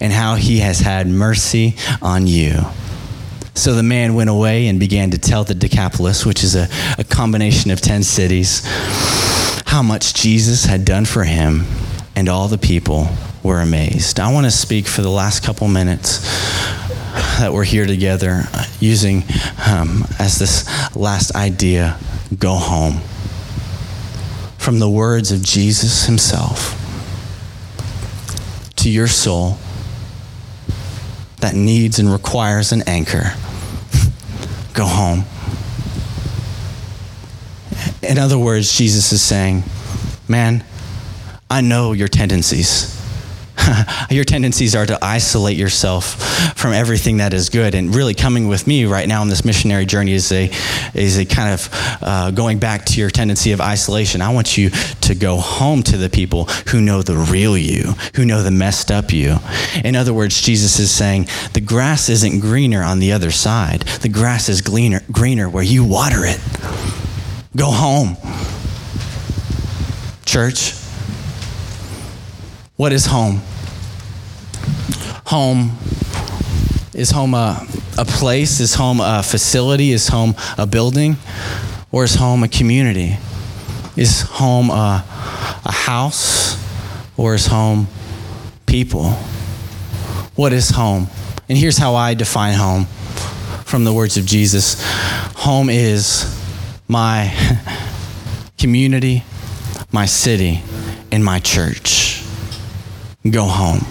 and 0.00 0.12
how 0.12 0.34
He 0.34 0.58
has 0.58 0.80
had 0.80 1.06
mercy 1.06 1.76
on 2.02 2.26
you. 2.26 2.64
So 3.54 3.74
the 3.74 3.82
man 3.82 4.14
went 4.14 4.30
away 4.30 4.68
and 4.68 4.80
began 4.80 5.10
to 5.10 5.18
tell 5.18 5.44
the 5.44 5.54
Decapolis, 5.54 6.24
which 6.24 6.42
is 6.42 6.54
a, 6.54 6.68
a 6.98 7.04
combination 7.04 7.70
of 7.70 7.80
10 7.80 8.02
cities, 8.04 8.62
how 9.66 9.82
much 9.82 10.14
Jesus 10.14 10.64
had 10.64 10.84
done 10.84 11.04
for 11.04 11.24
him, 11.24 11.64
and 12.16 12.28
all 12.28 12.48
the 12.48 12.58
people 12.58 13.08
were 13.42 13.60
amazed. 13.60 14.18
I 14.18 14.32
want 14.32 14.46
to 14.46 14.50
speak 14.50 14.86
for 14.86 15.02
the 15.02 15.10
last 15.10 15.42
couple 15.44 15.68
minutes 15.68 16.20
that 17.38 17.52
we're 17.52 17.64
here 17.64 17.86
together 17.86 18.44
using 18.80 19.24
um, 19.66 20.04
as 20.18 20.38
this 20.38 20.66
last 20.96 21.34
idea 21.34 21.98
go 22.38 22.54
home. 22.54 23.00
From 24.58 24.78
the 24.78 24.90
words 24.90 25.32
of 25.32 25.42
Jesus 25.42 26.06
himself 26.06 26.76
to 28.76 28.90
your 28.90 29.06
soul 29.06 29.58
that 31.38 31.54
needs 31.54 31.98
and 31.98 32.12
requires 32.12 32.72
an 32.72 32.82
anchor, 32.86 33.32
go 34.74 34.84
home. 34.84 35.24
In 38.02 38.18
other 38.18 38.38
words, 38.38 38.76
Jesus 38.76 39.12
is 39.12 39.22
saying, 39.22 39.62
Man, 40.28 40.64
I 41.48 41.60
know 41.60 41.92
your 41.92 42.08
tendencies. 42.08 42.99
your 44.10 44.24
tendencies 44.24 44.74
are 44.74 44.86
to 44.86 44.98
isolate 45.02 45.56
yourself 45.56 46.56
from 46.56 46.72
everything 46.72 47.18
that 47.18 47.32
is 47.32 47.48
good. 47.48 47.74
And 47.74 47.94
really, 47.94 48.14
coming 48.14 48.48
with 48.48 48.66
me 48.66 48.84
right 48.84 49.08
now 49.08 49.20
on 49.20 49.28
this 49.28 49.44
missionary 49.44 49.86
journey 49.86 50.12
is 50.12 50.30
a 50.32 50.50
is 50.94 51.18
a 51.18 51.24
kind 51.24 51.52
of 51.52 51.68
uh, 52.02 52.30
going 52.30 52.58
back 52.58 52.84
to 52.86 53.00
your 53.00 53.10
tendency 53.10 53.52
of 53.52 53.60
isolation. 53.60 54.22
I 54.22 54.32
want 54.32 54.56
you 54.56 54.70
to 54.70 55.14
go 55.14 55.36
home 55.36 55.82
to 55.84 55.96
the 55.96 56.10
people 56.10 56.44
who 56.68 56.80
know 56.80 57.02
the 57.02 57.16
real 57.16 57.56
you, 57.56 57.94
who 58.14 58.24
know 58.24 58.42
the 58.42 58.50
messed 58.50 58.90
up 58.90 59.12
you. 59.12 59.36
In 59.84 59.96
other 59.96 60.14
words, 60.14 60.40
Jesus 60.40 60.78
is 60.78 60.90
saying 60.90 61.28
the 61.52 61.60
grass 61.60 62.08
isn't 62.08 62.40
greener 62.40 62.82
on 62.82 62.98
the 62.98 63.12
other 63.12 63.30
side. 63.30 63.82
The 64.02 64.08
grass 64.08 64.48
is 64.48 64.60
greener 64.60 65.00
greener 65.10 65.48
where 65.48 65.64
you 65.64 65.84
water 65.84 66.24
it. 66.24 66.40
Go 67.56 67.70
home, 67.70 68.16
church. 70.24 70.74
What 72.76 72.92
is 72.92 73.04
home? 73.04 73.42
Home 75.30 75.70
is 76.92 77.12
home 77.12 77.34
a, 77.34 77.64
a 77.96 78.04
place? 78.04 78.58
Is 78.58 78.74
home 78.74 79.00
a 79.00 79.22
facility? 79.22 79.92
Is 79.92 80.08
home 80.08 80.34
a 80.58 80.66
building? 80.66 81.18
Or 81.92 82.02
is 82.02 82.16
home 82.16 82.42
a 82.42 82.48
community? 82.48 83.16
Is 83.96 84.22
home 84.22 84.70
a, 84.70 85.04
a 85.64 85.70
house? 85.70 86.58
Or 87.16 87.36
is 87.36 87.46
home 87.46 87.86
people? 88.66 89.10
What 90.34 90.52
is 90.52 90.70
home? 90.70 91.06
And 91.48 91.56
here's 91.56 91.78
how 91.78 91.94
I 91.94 92.14
define 92.14 92.54
home 92.54 92.86
from 93.64 93.84
the 93.84 93.92
words 93.92 94.16
of 94.16 94.26
Jesus 94.26 94.82
Home 95.36 95.70
is 95.70 96.26
my 96.88 97.32
community, 98.58 99.22
my 99.92 100.06
city, 100.06 100.60
and 101.12 101.24
my 101.24 101.38
church 101.38 102.24
go 103.30 103.44
home. 103.44 103.86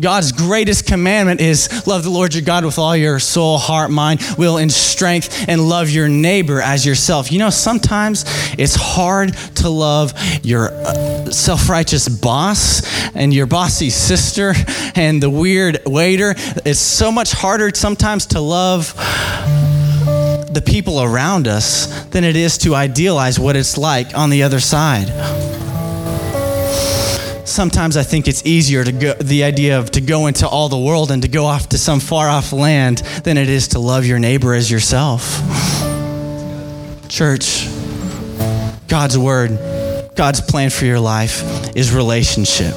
God's 0.00 0.32
greatest 0.32 0.86
commandment 0.86 1.40
is 1.40 1.86
love 1.86 2.04
the 2.04 2.10
Lord 2.10 2.34
your 2.34 2.42
God 2.42 2.64
with 2.64 2.78
all 2.78 2.96
your 2.96 3.18
soul, 3.18 3.58
heart, 3.58 3.90
mind, 3.90 4.22
will, 4.38 4.56
and 4.56 4.72
strength, 4.72 5.46
and 5.46 5.68
love 5.68 5.90
your 5.90 6.08
neighbor 6.08 6.62
as 6.62 6.86
yourself. 6.86 7.30
You 7.30 7.38
know, 7.38 7.50
sometimes 7.50 8.24
it's 8.58 8.74
hard 8.74 9.34
to 9.56 9.68
love 9.68 10.14
your 10.42 10.70
uh, 10.70 11.30
self 11.30 11.68
righteous 11.68 12.08
boss 12.08 12.82
and 13.14 13.34
your 13.34 13.46
bossy 13.46 13.90
sister 13.90 14.54
and 14.94 15.22
the 15.22 15.30
weird 15.30 15.80
waiter. 15.84 16.34
It's 16.64 16.78
so 16.78 17.12
much 17.12 17.32
harder 17.32 17.70
sometimes 17.74 18.26
to 18.26 18.40
love 18.40 18.94
the 20.52 20.62
people 20.64 21.02
around 21.02 21.46
us 21.46 22.04
than 22.06 22.24
it 22.24 22.36
is 22.36 22.58
to 22.58 22.74
idealize 22.74 23.38
what 23.38 23.54
it's 23.54 23.76
like 23.76 24.16
on 24.16 24.30
the 24.30 24.42
other 24.42 24.60
side 24.60 25.49
sometimes 27.50 27.96
I 27.96 28.02
think 28.02 28.28
it's 28.28 28.44
easier 28.46 28.84
to 28.84 28.92
go, 28.92 29.14
the 29.14 29.44
idea 29.44 29.78
of 29.78 29.90
to 29.92 30.00
go 30.00 30.26
into 30.26 30.48
all 30.48 30.68
the 30.68 30.78
world 30.78 31.10
and 31.10 31.22
to 31.22 31.28
go 31.28 31.44
off 31.44 31.68
to 31.70 31.78
some 31.78 32.00
far 32.00 32.28
off 32.28 32.52
land 32.52 32.98
than 33.24 33.36
it 33.36 33.48
is 33.48 33.68
to 33.68 33.78
love 33.78 34.06
your 34.06 34.18
neighbor 34.18 34.54
as 34.54 34.70
yourself. 34.70 35.40
Church, 37.08 37.66
God's 38.88 39.18
word, 39.18 39.58
God's 40.14 40.40
plan 40.40 40.70
for 40.70 40.84
your 40.84 41.00
life 41.00 41.42
is 41.76 41.92
relationship. 41.92 42.74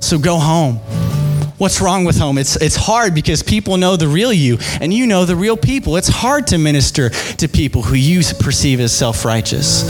So 0.00 0.18
go 0.18 0.38
home. 0.38 0.76
What's 1.58 1.80
wrong 1.80 2.04
with 2.04 2.18
home? 2.18 2.38
It's, 2.38 2.54
it's 2.56 2.76
hard 2.76 3.14
because 3.14 3.42
people 3.42 3.78
know 3.78 3.96
the 3.96 4.06
real 4.06 4.32
you 4.32 4.58
and 4.80 4.94
you 4.94 5.06
know 5.06 5.24
the 5.24 5.34
real 5.34 5.56
people. 5.56 5.96
It's 5.96 6.08
hard 6.08 6.46
to 6.48 6.58
minister 6.58 7.10
to 7.10 7.48
people 7.48 7.82
who 7.82 7.96
you 7.96 8.22
perceive 8.38 8.78
as 8.78 8.96
self 8.96 9.24
righteous. 9.24 9.84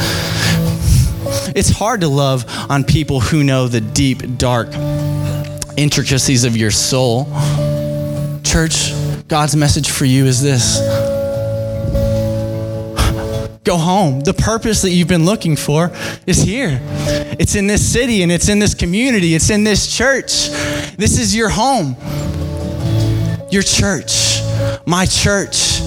It's 1.54 1.70
hard 1.70 2.02
to 2.02 2.08
love 2.08 2.44
on 2.70 2.84
people 2.84 3.20
who 3.20 3.42
know 3.42 3.68
the 3.68 3.80
deep, 3.80 4.38
dark 4.38 4.68
intricacies 5.76 6.44
of 6.44 6.56
your 6.56 6.70
soul. 6.70 7.24
Church, 8.42 8.92
God's 9.28 9.56
message 9.56 9.90
for 9.90 10.04
you 10.04 10.26
is 10.26 10.42
this 10.42 10.78
go 13.64 13.76
home. 13.76 14.20
The 14.20 14.32
purpose 14.32 14.80
that 14.80 14.90
you've 14.92 15.08
been 15.08 15.26
looking 15.26 15.54
for 15.54 15.90
is 16.26 16.38
here. 16.38 16.80
It's 17.38 17.54
in 17.54 17.66
this 17.66 17.86
city 17.86 18.22
and 18.22 18.32
it's 18.32 18.48
in 18.48 18.58
this 18.58 18.74
community, 18.74 19.34
it's 19.34 19.50
in 19.50 19.62
this 19.62 19.94
church. 19.94 20.48
This 20.96 21.18
is 21.18 21.36
your 21.36 21.50
home. 21.50 21.94
Your 23.50 23.62
church, 23.62 24.40
my 24.86 25.06
church, 25.06 25.80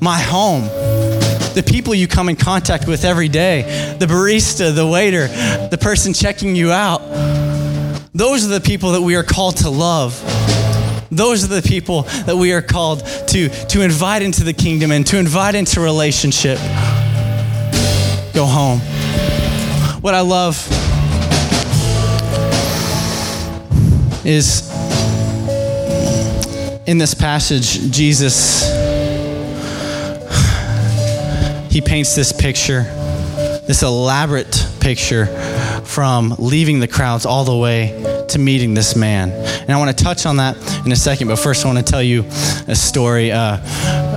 my 0.00 0.18
home 0.18 0.64
the 1.54 1.62
people 1.62 1.94
you 1.94 2.08
come 2.08 2.28
in 2.28 2.36
contact 2.36 2.86
with 2.86 3.04
every 3.04 3.28
day, 3.28 3.96
the 3.98 4.06
barista, 4.06 4.74
the 4.74 4.86
waiter, 4.86 5.28
the 5.68 5.78
person 5.80 6.12
checking 6.12 6.56
you 6.56 6.72
out. 6.72 7.00
Those 8.12 8.44
are 8.44 8.48
the 8.48 8.60
people 8.60 8.92
that 8.92 9.02
we 9.02 9.14
are 9.16 9.22
called 9.22 9.58
to 9.58 9.70
love. 9.70 10.20
Those 11.10 11.44
are 11.44 11.60
the 11.60 11.62
people 11.62 12.02
that 12.26 12.36
we 12.36 12.52
are 12.52 12.62
called 12.62 13.06
to, 13.28 13.48
to 13.48 13.82
invite 13.82 14.22
into 14.22 14.42
the 14.42 14.52
kingdom 14.52 14.90
and 14.90 15.06
to 15.06 15.18
invite 15.18 15.54
into 15.54 15.80
relationship. 15.80 16.58
Go 18.34 18.46
home. 18.46 18.80
What 20.00 20.14
I 20.14 20.20
love 20.20 20.56
is 24.26 24.70
in 26.86 26.98
this 26.98 27.14
passage, 27.14 27.92
Jesus 27.92 28.73
he 31.74 31.80
paints 31.80 32.14
this 32.14 32.30
picture, 32.30 32.84
this 33.66 33.82
elaborate 33.82 34.64
picture 34.78 35.26
from 35.82 36.32
leaving 36.38 36.78
the 36.78 36.86
crowds 36.86 37.26
all 37.26 37.42
the 37.42 37.56
way 37.56 38.24
to 38.28 38.38
meeting 38.38 38.74
this 38.74 38.94
man. 38.94 39.32
And 39.32 39.72
I 39.72 39.76
want 39.76 39.98
to 39.98 40.04
touch 40.04 40.24
on 40.24 40.36
that 40.36 40.56
in 40.86 40.92
a 40.92 40.96
second, 40.96 41.26
but 41.26 41.36
first 41.36 41.64
I 41.64 41.74
want 41.74 41.84
to 41.84 41.90
tell 41.90 42.00
you 42.00 42.26
a 42.68 42.76
story. 42.76 43.32
Uh, 43.32 43.56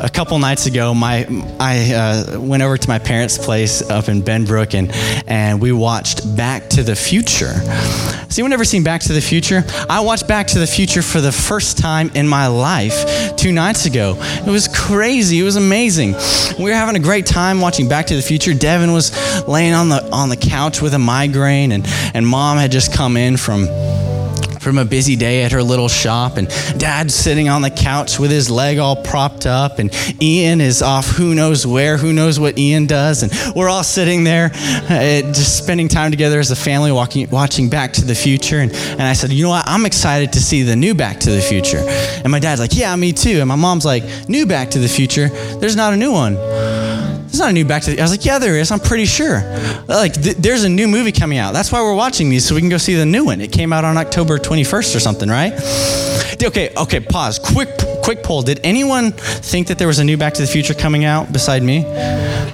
a 0.07 0.09
couple 0.09 0.39
nights 0.39 0.65
ago, 0.67 0.93
my 0.93 1.27
I 1.59 1.93
uh, 1.93 2.39
went 2.39 2.63
over 2.63 2.77
to 2.77 2.87
my 2.87 2.97
parents' 2.97 3.37
place 3.37 3.87
up 3.89 4.07
in 4.07 4.21
Benbrook, 4.21 4.73
and 4.73 4.89
and 5.27 5.61
we 5.61 5.73
watched 5.73 6.35
Back 6.37 6.69
to 6.71 6.83
the 6.83 6.95
Future. 6.95 7.51
Has 7.51 8.39
anyone 8.39 8.53
ever 8.53 8.63
seen 8.63 8.83
Back 8.83 9.01
to 9.01 9.13
the 9.13 9.21
Future? 9.21 9.65
I 9.89 9.99
watched 9.99 10.25
Back 10.25 10.47
to 10.47 10.59
the 10.59 10.67
Future 10.67 11.01
for 11.01 11.19
the 11.19 11.31
first 11.31 11.77
time 11.77 12.09
in 12.15 12.25
my 12.25 12.47
life 12.47 13.35
two 13.35 13.51
nights 13.51 13.85
ago. 13.85 14.15
It 14.19 14.49
was 14.49 14.69
crazy. 14.69 15.39
It 15.39 15.43
was 15.43 15.57
amazing. 15.57 16.13
We 16.57 16.65
were 16.65 16.73
having 16.73 16.95
a 16.95 17.03
great 17.03 17.25
time 17.25 17.59
watching 17.59 17.89
Back 17.89 18.07
to 18.07 18.15
the 18.15 18.21
Future. 18.21 18.53
Devin 18.53 18.93
was 18.93 19.11
laying 19.45 19.73
on 19.73 19.89
the 19.89 20.09
on 20.11 20.29
the 20.29 20.37
couch 20.37 20.81
with 20.81 20.93
a 20.93 20.99
migraine, 20.99 21.73
and 21.73 21.85
and 22.13 22.25
mom 22.25 22.57
had 22.57 22.71
just 22.71 22.93
come 22.93 23.17
in 23.17 23.35
from 23.35 23.67
from 24.67 24.77
a 24.77 24.83
busy 24.83 25.15
day 25.15 25.43
at 25.43 25.53
her 25.53 25.63
little 25.63 25.87
shop, 25.87 26.35
and 26.35 26.49
dad's 26.77 27.15
sitting 27.15 27.47
on 27.47 27.61
the 27.61 27.69
couch 27.69 28.19
with 28.19 28.29
his 28.29 28.49
leg 28.49 28.79
all 28.79 29.01
propped 29.01 29.45
up, 29.45 29.79
and 29.79 29.95
Ian 30.21 30.59
is 30.59 30.81
off 30.81 31.07
who 31.07 31.33
knows 31.33 31.65
where, 31.65 31.95
who 31.95 32.11
knows 32.11 32.37
what 32.37 32.59
Ian 32.59 32.85
does, 32.85 33.23
and 33.23 33.31
we're 33.55 33.69
all 33.69 33.85
sitting 33.85 34.25
there 34.25 34.51
uh, 34.53 35.21
just 35.31 35.57
spending 35.57 35.87
time 35.87 36.11
together 36.11 36.37
as 36.37 36.51
a 36.51 36.55
family 36.55 36.91
walking, 36.91 37.29
watching 37.29 37.69
Back 37.69 37.93
to 37.93 38.03
the 38.03 38.13
Future. 38.13 38.59
And, 38.59 38.73
and 38.73 39.03
I 39.03 39.13
said, 39.13 39.31
You 39.31 39.43
know 39.43 39.51
what? 39.51 39.63
I'm 39.65 39.85
excited 39.85 40.33
to 40.33 40.41
see 40.41 40.63
the 40.63 40.75
new 40.75 40.93
Back 40.93 41.21
to 41.21 41.31
the 41.31 41.41
Future. 41.41 41.85
And 41.87 42.29
my 42.29 42.39
dad's 42.39 42.59
like, 42.59 42.75
Yeah, 42.75 42.93
me 42.97 43.13
too. 43.13 43.39
And 43.39 43.47
my 43.47 43.55
mom's 43.55 43.85
like, 43.85 44.03
New 44.27 44.45
Back 44.45 44.71
to 44.71 44.79
the 44.79 44.89
Future? 44.89 45.29
There's 45.59 45.77
not 45.77 45.93
a 45.93 45.97
new 45.97 46.11
one. 46.11 46.35
There's 47.37 47.45
not 47.45 47.51
a 47.51 47.53
new 47.53 47.65
Back 47.65 47.83
to 47.83 47.91
the 47.91 47.99
I 47.99 48.01
was 48.01 48.09
like, 48.09 48.25
yeah, 48.25 48.39
there 48.39 48.57
is. 48.57 48.71
I'm 48.71 48.79
pretty 48.79 49.05
sure. 49.05 49.41
Like, 49.87 50.19
th- 50.19 50.37
there's 50.37 50.63
a 50.63 50.69
new 50.69 50.87
movie 50.87 51.11
coming 51.11 51.37
out. 51.37 51.53
That's 51.53 51.71
why 51.71 51.83
we're 51.83 51.93
watching 51.93 52.31
these, 52.31 52.43
so 52.43 52.55
we 52.55 52.61
can 52.61 52.69
go 52.69 52.79
see 52.79 52.95
the 52.95 53.05
new 53.05 53.25
one. 53.25 53.41
It 53.41 53.51
came 53.51 53.71
out 53.71 53.85
on 53.85 53.95
October 53.95 54.39
21st 54.39 54.95
or 54.95 54.99
something, 54.99 55.29
right? 55.29 55.53
Okay, 56.43 56.73
okay, 56.75 56.99
pause. 56.99 57.37
Quick, 57.37 57.69
quick 58.03 58.23
poll. 58.23 58.41
Did 58.41 58.59
anyone 58.63 59.11
think 59.11 59.67
that 59.67 59.77
there 59.77 59.85
was 59.85 59.99
a 59.99 60.03
new 60.03 60.17
Back 60.17 60.33
to 60.33 60.41
the 60.41 60.47
Future 60.47 60.73
coming 60.73 61.05
out 61.05 61.31
beside 61.31 61.61
me? 61.61 61.83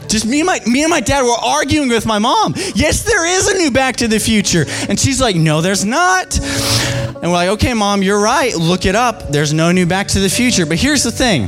Just 0.09 0.25
me 0.25 0.41
and 0.41 0.47
my 0.47 0.59
me 0.67 0.83
and 0.83 0.89
my 0.89 0.99
dad 0.99 1.23
were 1.23 1.31
arguing 1.31 1.87
with 1.87 2.05
my 2.05 2.19
mom. 2.19 2.53
Yes, 2.75 3.03
there 3.03 3.25
is 3.25 3.47
a 3.47 3.57
new 3.57 3.71
Back 3.71 3.95
to 3.97 4.09
the 4.09 4.19
Future, 4.19 4.65
and 4.89 4.99
she's 4.99 5.21
like, 5.21 5.37
no, 5.37 5.61
there's 5.61 5.85
not. 5.85 6.37
And 6.37 7.23
we're 7.23 7.29
like, 7.29 7.49
okay, 7.51 7.73
mom, 7.73 8.03
you're 8.03 8.21
right. 8.21 8.53
Look 8.53 8.85
it 8.85 8.95
up. 8.95 9.29
There's 9.29 9.53
no 9.53 9.71
new 9.71 9.85
Back 9.85 10.09
to 10.09 10.19
the 10.19 10.29
Future. 10.29 10.65
But 10.65 10.77
here's 10.77 11.03
the 11.03 11.11
thing. 11.11 11.47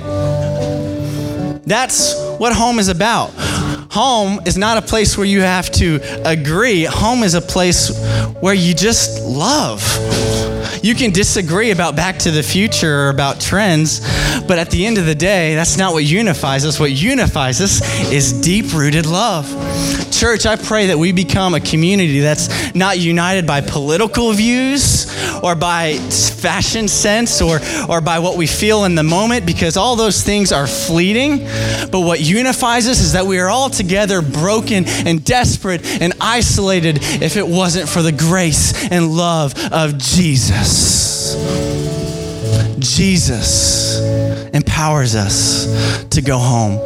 That's 1.65 2.24
what 2.37 2.53
home 2.53 2.79
is 2.79 2.87
about. 2.87 3.31
Home 3.91 4.41
is 4.45 4.57
not 4.57 4.77
a 4.77 4.81
place 4.81 5.17
where 5.17 5.25
you 5.25 5.41
have 5.41 5.71
to 5.71 5.99
agree. 6.25 6.83
Home 6.83 7.23
is 7.23 7.33
a 7.33 7.41
place 7.41 7.97
where 8.41 8.53
you 8.53 8.73
just 8.73 9.21
love. 9.21 9.81
You 10.83 10.95
can 10.95 11.11
disagree 11.11 11.71
about 11.71 11.95
Back 11.95 12.19
to 12.19 12.31
the 12.31 12.43
Future 12.43 13.05
or 13.05 13.09
about 13.09 13.39
trends, 13.39 14.01
but 14.47 14.59
at 14.59 14.69
the 14.69 14.85
end 14.85 14.97
of 14.97 15.05
the 15.05 15.15
day, 15.15 15.55
that's 15.55 15.77
not 15.77 15.93
what 15.93 16.03
unifies 16.03 16.65
us. 16.65 16.79
What 16.79 16.91
unifies 16.91 17.61
us 17.61 17.81
is 18.11 18.33
deep 18.33 18.73
rooted 18.73 19.05
love. 19.05 19.45
Church, 20.15 20.45
I 20.45 20.55
pray 20.55 20.87
that 20.87 20.97
we 20.97 21.11
become 21.11 21.55
a 21.55 21.59
community 21.59 22.21
that's 22.21 22.73
not 22.73 22.97
united 22.97 23.45
by 23.45 23.59
political 23.59 24.31
views 24.31 25.13
or 25.43 25.55
by 25.55 25.97
fashion 25.97 26.87
sense 26.87 27.41
or, 27.41 27.59
or 27.89 27.99
by 27.99 28.19
what 28.19 28.37
we 28.37 28.47
feel 28.47 28.85
in 28.85 28.95
the 28.95 29.03
moment 29.03 29.45
because 29.45 29.75
all 29.75 29.97
those 29.97 30.23
things 30.23 30.53
are 30.53 30.67
fleeting. 30.67 31.39
But 31.91 31.99
what 31.99 32.21
unifies 32.21 32.87
us 32.87 33.01
is 33.01 33.11
that 33.11 33.25
we 33.25 33.39
are 33.39 33.49
all 33.49 33.69
together 33.69 34.21
broken 34.21 34.85
and 34.87 35.21
desperate 35.21 35.85
and 36.01 36.13
isolated 36.21 36.99
if 37.01 37.35
it 37.35 37.45
wasn't 37.45 37.89
for 37.89 38.01
the 38.01 38.13
grace 38.13 38.89
and 38.89 39.11
love 39.11 39.53
of 39.73 39.97
Jesus. 39.97 41.35
Jesus 42.79 43.99
empowers 44.53 45.13
us 45.13 46.07
to 46.11 46.21
go 46.21 46.37
home. 46.37 46.79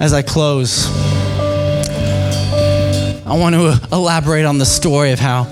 As 0.00 0.12
I 0.12 0.22
close, 0.22 0.88
I 3.30 3.34
want 3.34 3.54
to 3.54 3.68
uh, 3.68 3.78
elaborate 3.92 4.44
on 4.44 4.58
the 4.58 4.66
story 4.66 5.12
of 5.12 5.20
how 5.20 5.44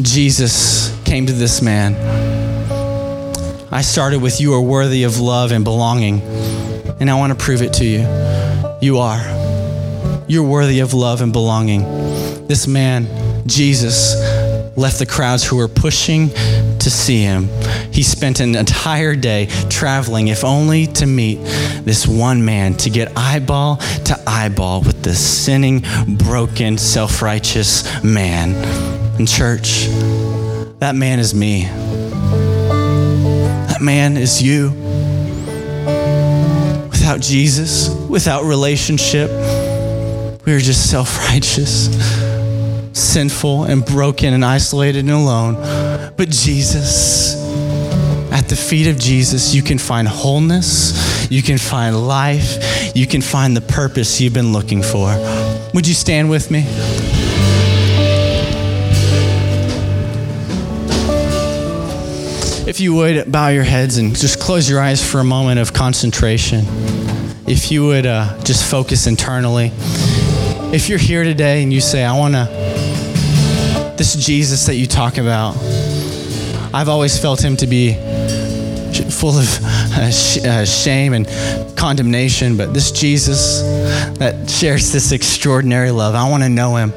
Jesus 0.00 0.96
came 1.02 1.26
to 1.26 1.32
this 1.32 1.60
man. 1.60 1.96
I 3.72 3.80
started 3.80 4.22
with, 4.22 4.40
You 4.40 4.54
are 4.54 4.62
worthy 4.62 5.02
of 5.02 5.18
love 5.18 5.50
and 5.50 5.64
belonging. 5.64 6.20
And 7.00 7.10
I 7.10 7.14
want 7.14 7.36
to 7.36 7.44
prove 7.44 7.62
it 7.62 7.72
to 7.74 7.84
you. 7.84 8.06
You 8.80 8.98
are. 8.98 9.18
You're 10.28 10.46
worthy 10.46 10.78
of 10.78 10.94
love 10.94 11.20
and 11.20 11.32
belonging. 11.32 11.82
This 12.46 12.68
man, 12.68 13.08
Jesus, 13.48 14.14
left 14.76 15.00
the 15.00 15.06
crowds 15.06 15.42
who 15.42 15.56
were 15.56 15.66
pushing 15.66 16.28
to 16.28 16.90
see 16.90 17.22
him. 17.22 17.48
He 17.98 18.04
spent 18.04 18.38
an 18.38 18.54
entire 18.54 19.16
day 19.16 19.46
traveling, 19.68 20.28
if 20.28 20.44
only 20.44 20.86
to 20.86 21.04
meet 21.04 21.38
this 21.82 22.06
one 22.06 22.44
man, 22.44 22.74
to 22.74 22.90
get 22.90 23.10
eyeball 23.16 23.78
to 24.04 24.16
eyeball 24.24 24.82
with 24.82 25.02
this 25.02 25.18
sinning, 25.18 25.84
broken, 26.06 26.78
self 26.78 27.22
righteous 27.22 27.82
man. 28.04 28.54
In 29.18 29.26
church, 29.26 29.88
that 30.78 30.94
man 30.94 31.18
is 31.18 31.34
me. 31.34 31.64
That 33.66 33.80
man 33.80 34.16
is 34.16 34.40
you. 34.40 34.70
Without 36.90 37.20
Jesus, 37.20 37.88
without 38.08 38.44
relationship, 38.44 39.28
we 40.46 40.52
are 40.52 40.60
just 40.60 40.88
self 40.88 41.18
righteous 41.30 41.88
sinful 42.92 43.64
and 43.64 43.84
broken 43.84 44.34
and 44.34 44.44
isolated 44.44 45.00
and 45.00 45.10
alone. 45.10 45.54
But 46.16 46.30
Jesus, 46.30 47.37
at 48.38 48.48
the 48.48 48.54
feet 48.54 48.86
of 48.86 48.96
Jesus, 48.96 49.52
you 49.52 49.62
can 49.62 49.78
find 49.78 50.06
wholeness, 50.06 51.28
you 51.28 51.42
can 51.42 51.58
find 51.58 52.06
life, 52.06 52.94
you 52.94 53.04
can 53.04 53.20
find 53.20 53.56
the 53.56 53.60
purpose 53.60 54.20
you've 54.20 54.32
been 54.32 54.52
looking 54.52 54.80
for. 54.80 55.08
Would 55.74 55.88
you 55.88 55.94
stand 55.94 56.30
with 56.30 56.48
me? 56.48 56.60
If 62.68 62.78
you 62.78 62.94
would, 62.94 63.32
bow 63.32 63.48
your 63.48 63.64
heads 63.64 63.96
and 63.96 64.14
just 64.14 64.38
close 64.38 64.70
your 64.70 64.80
eyes 64.80 65.04
for 65.04 65.18
a 65.18 65.24
moment 65.24 65.58
of 65.58 65.72
concentration. 65.72 66.64
If 67.48 67.72
you 67.72 67.86
would 67.86 68.06
uh, 68.06 68.40
just 68.44 68.70
focus 68.70 69.08
internally. 69.08 69.72
If 70.72 70.88
you're 70.88 70.98
here 70.98 71.24
today 71.24 71.64
and 71.64 71.72
you 71.72 71.80
say, 71.80 72.04
I 72.04 72.16
want 72.16 72.34
to 72.34 72.44
this 73.96 74.14
Jesus 74.14 74.66
that 74.66 74.76
you 74.76 74.86
talk 74.86 75.18
about, 75.18 75.56
I've 76.72 76.88
always 76.88 77.18
felt 77.18 77.42
him 77.42 77.56
to 77.56 77.66
be 77.66 77.96
full 79.18 79.36
of 79.36 79.48
uh, 79.64 80.10
sh- 80.10 80.38
uh, 80.44 80.64
shame 80.64 81.12
and 81.12 81.26
condemnation, 81.76 82.56
but 82.56 82.72
this 82.72 82.92
Jesus 82.92 83.62
that 84.18 84.48
shares 84.48 84.92
this 84.92 85.10
extraordinary 85.10 85.90
love, 85.90 86.14
I 86.14 86.28
want 86.30 86.44
to 86.44 86.48
know 86.48 86.76
him 86.76 86.92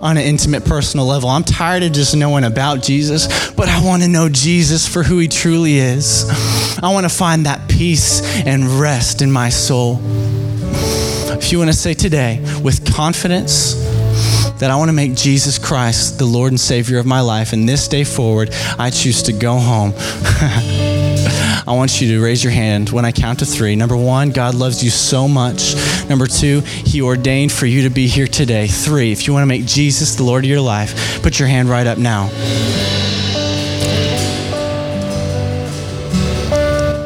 on 0.00 0.16
an 0.16 0.22
intimate 0.24 0.64
personal 0.64 1.06
level. 1.06 1.28
I'm 1.28 1.42
tired 1.42 1.82
of 1.82 1.92
just 1.92 2.14
knowing 2.16 2.44
about 2.44 2.82
Jesus, 2.82 3.50
but 3.52 3.68
I 3.68 3.84
want 3.84 4.02
to 4.02 4.08
know 4.08 4.28
Jesus 4.28 4.86
for 4.86 5.02
who 5.02 5.18
he 5.18 5.26
truly 5.26 5.78
is. 5.78 6.28
I 6.80 6.92
want 6.92 7.04
to 7.04 7.14
find 7.14 7.46
that 7.46 7.68
peace 7.68 8.22
and 8.46 8.64
rest 8.80 9.20
in 9.20 9.30
my 9.30 9.48
soul. 9.48 9.98
If 10.00 11.50
you 11.50 11.58
want 11.58 11.70
to 11.70 11.76
say 11.76 11.94
today 11.94 12.40
with 12.62 12.94
confidence, 12.94 13.74
that 14.62 14.70
I 14.70 14.76
want 14.76 14.90
to 14.90 14.92
make 14.92 15.16
Jesus 15.16 15.58
Christ 15.58 16.20
the 16.20 16.24
Lord 16.24 16.52
and 16.52 16.60
Savior 16.60 17.00
of 17.00 17.06
my 17.06 17.20
life. 17.20 17.52
And 17.52 17.68
this 17.68 17.88
day 17.88 18.04
forward, 18.04 18.50
I 18.78 18.90
choose 18.90 19.24
to 19.24 19.32
go 19.32 19.58
home. 19.58 19.92
I 21.66 21.74
want 21.74 22.00
you 22.00 22.08
to 22.16 22.22
raise 22.22 22.42
your 22.42 22.52
hand 22.52 22.90
when 22.90 23.04
I 23.04 23.12
count 23.12 23.38
to 23.38 23.46
three. 23.46 23.76
Number 23.76 23.96
one, 23.96 24.30
God 24.30 24.54
loves 24.54 24.82
you 24.82 24.90
so 24.90 25.28
much. 25.28 25.74
Number 26.08 26.26
two, 26.26 26.60
He 26.60 27.00
ordained 27.00 27.52
for 27.52 27.66
you 27.66 27.82
to 27.82 27.90
be 27.90 28.08
here 28.08 28.26
today. 28.26 28.66
Three, 28.66 29.12
if 29.12 29.26
you 29.26 29.32
want 29.32 29.42
to 29.42 29.46
make 29.46 29.64
Jesus 29.64 30.16
the 30.16 30.24
Lord 30.24 30.44
of 30.44 30.50
your 30.50 30.60
life, 30.60 31.22
put 31.22 31.38
your 31.38 31.48
hand 31.48 31.68
right 31.68 31.86
up 31.86 31.98
now. 31.98 32.28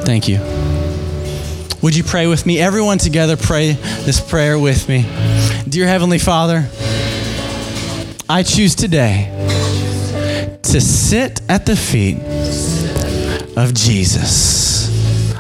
Thank 0.04 0.28
you. 0.28 0.38
Would 1.82 1.94
you 1.94 2.04
pray 2.04 2.26
with 2.26 2.46
me? 2.46 2.58
Everyone 2.58 2.96
together, 2.96 3.36
pray 3.36 3.72
this 3.72 4.20
prayer 4.20 4.58
with 4.58 4.88
me. 4.88 5.02
Dear 5.68 5.86
Heavenly 5.86 6.18
Father, 6.18 6.68
I 8.28 8.42
choose 8.42 8.74
today 8.74 9.30
to 10.62 10.80
sit 10.80 11.42
at 11.48 11.66
the 11.66 11.76
feet 11.76 12.18
of 13.56 13.72
Jesus. 13.74 14.90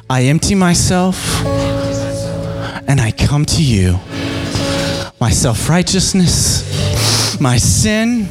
I 0.08 0.22
empty 0.24 0.54
myself 0.54 1.44
and 2.88 3.00
I 3.00 3.12
come 3.12 3.44
to 3.44 3.62
you. 3.62 3.98
My 5.20 5.30
self 5.30 5.68
righteousness, 5.68 7.40
my 7.40 7.58
sin, 7.58 8.28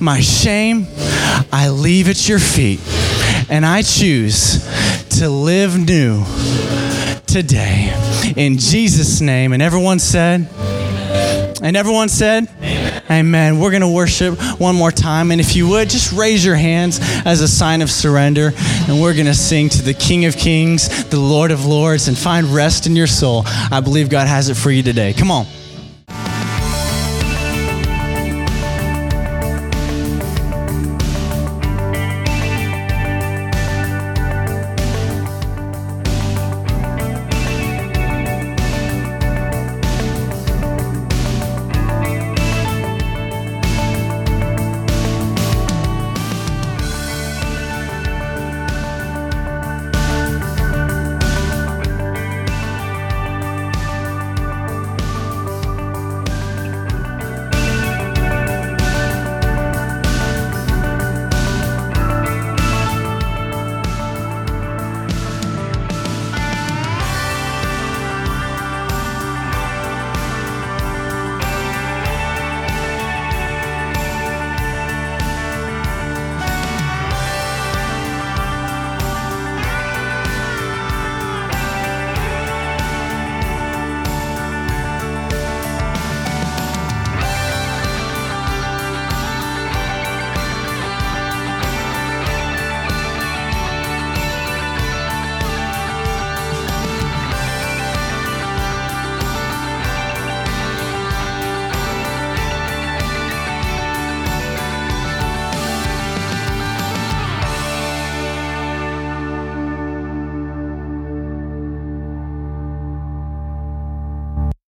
my 0.00 0.20
shame, 0.20 0.86
I 1.52 1.68
leave 1.70 2.08
at 2.08 2.28
your 2.28 2.38
feet 2.38 2.80
and 3.48 3.66
I 3.66 3.82
choose 3.82 4.64
to 5.18 5.28
live 5.28 5.78
new 5.78 6.24
today. 7.26 7.92
In 8.36 8.58
Jesus' 8.58 9.20
name. 9.20 9.52
And 9.52 9.62
everyone 9.62 9.98
said, 9.98 10.48
and 11.62 11.76
everyone 11.76 12.08
said. 12.08 12.48
Amen. 13.10 13.60
We're 13.60 13.70
going 13.70 13.82
to 13.82 13.88
worship 13.88 14.38
one 14.58 14.74
more 14.74 14.90
time. 14.90 15.30
And 15.30 15.40
if 15.40 15.54
you 15.54 15.68
would, 15.68 15.88
just 15.88 16.12
raise 16.12 16.44
your 16.44 16.56
hands 16.56 16.98
as 17.24 17.40
a 17.40 17.48
sign 17.48 17.82
of 17.82 17.90
surrender. 17.90 18.52
And 18.88 19.00
we're 19.00 19.14
going 19.14 19.26
to 19.26 19.34
sing 19.34 19.68
to 19.70 19.82
the 19.82 19.94
King 19.94 20.24
of 20.24 20.36
Kings, 20.36 21.04
the 21.06 21.20
Lord 21.20 21.50
of 21.50 21.64
Lords, 21.64 22.08
and 22.08 22.18
find 22.18 22.46
rest 22.48 22.86
in 22.86 22.96
your 22.96 23.06
soul. 23.06 23.42
I 23.46 23.80
believe 23.80 24.10
God 24.10 24.26
has 24.26 24.48
it 24.48 24.56
for 24.56 24.70
you 24.70 24.82
today. 24.82 25.12
Come 25.12 25.30
on. 25.30 25.46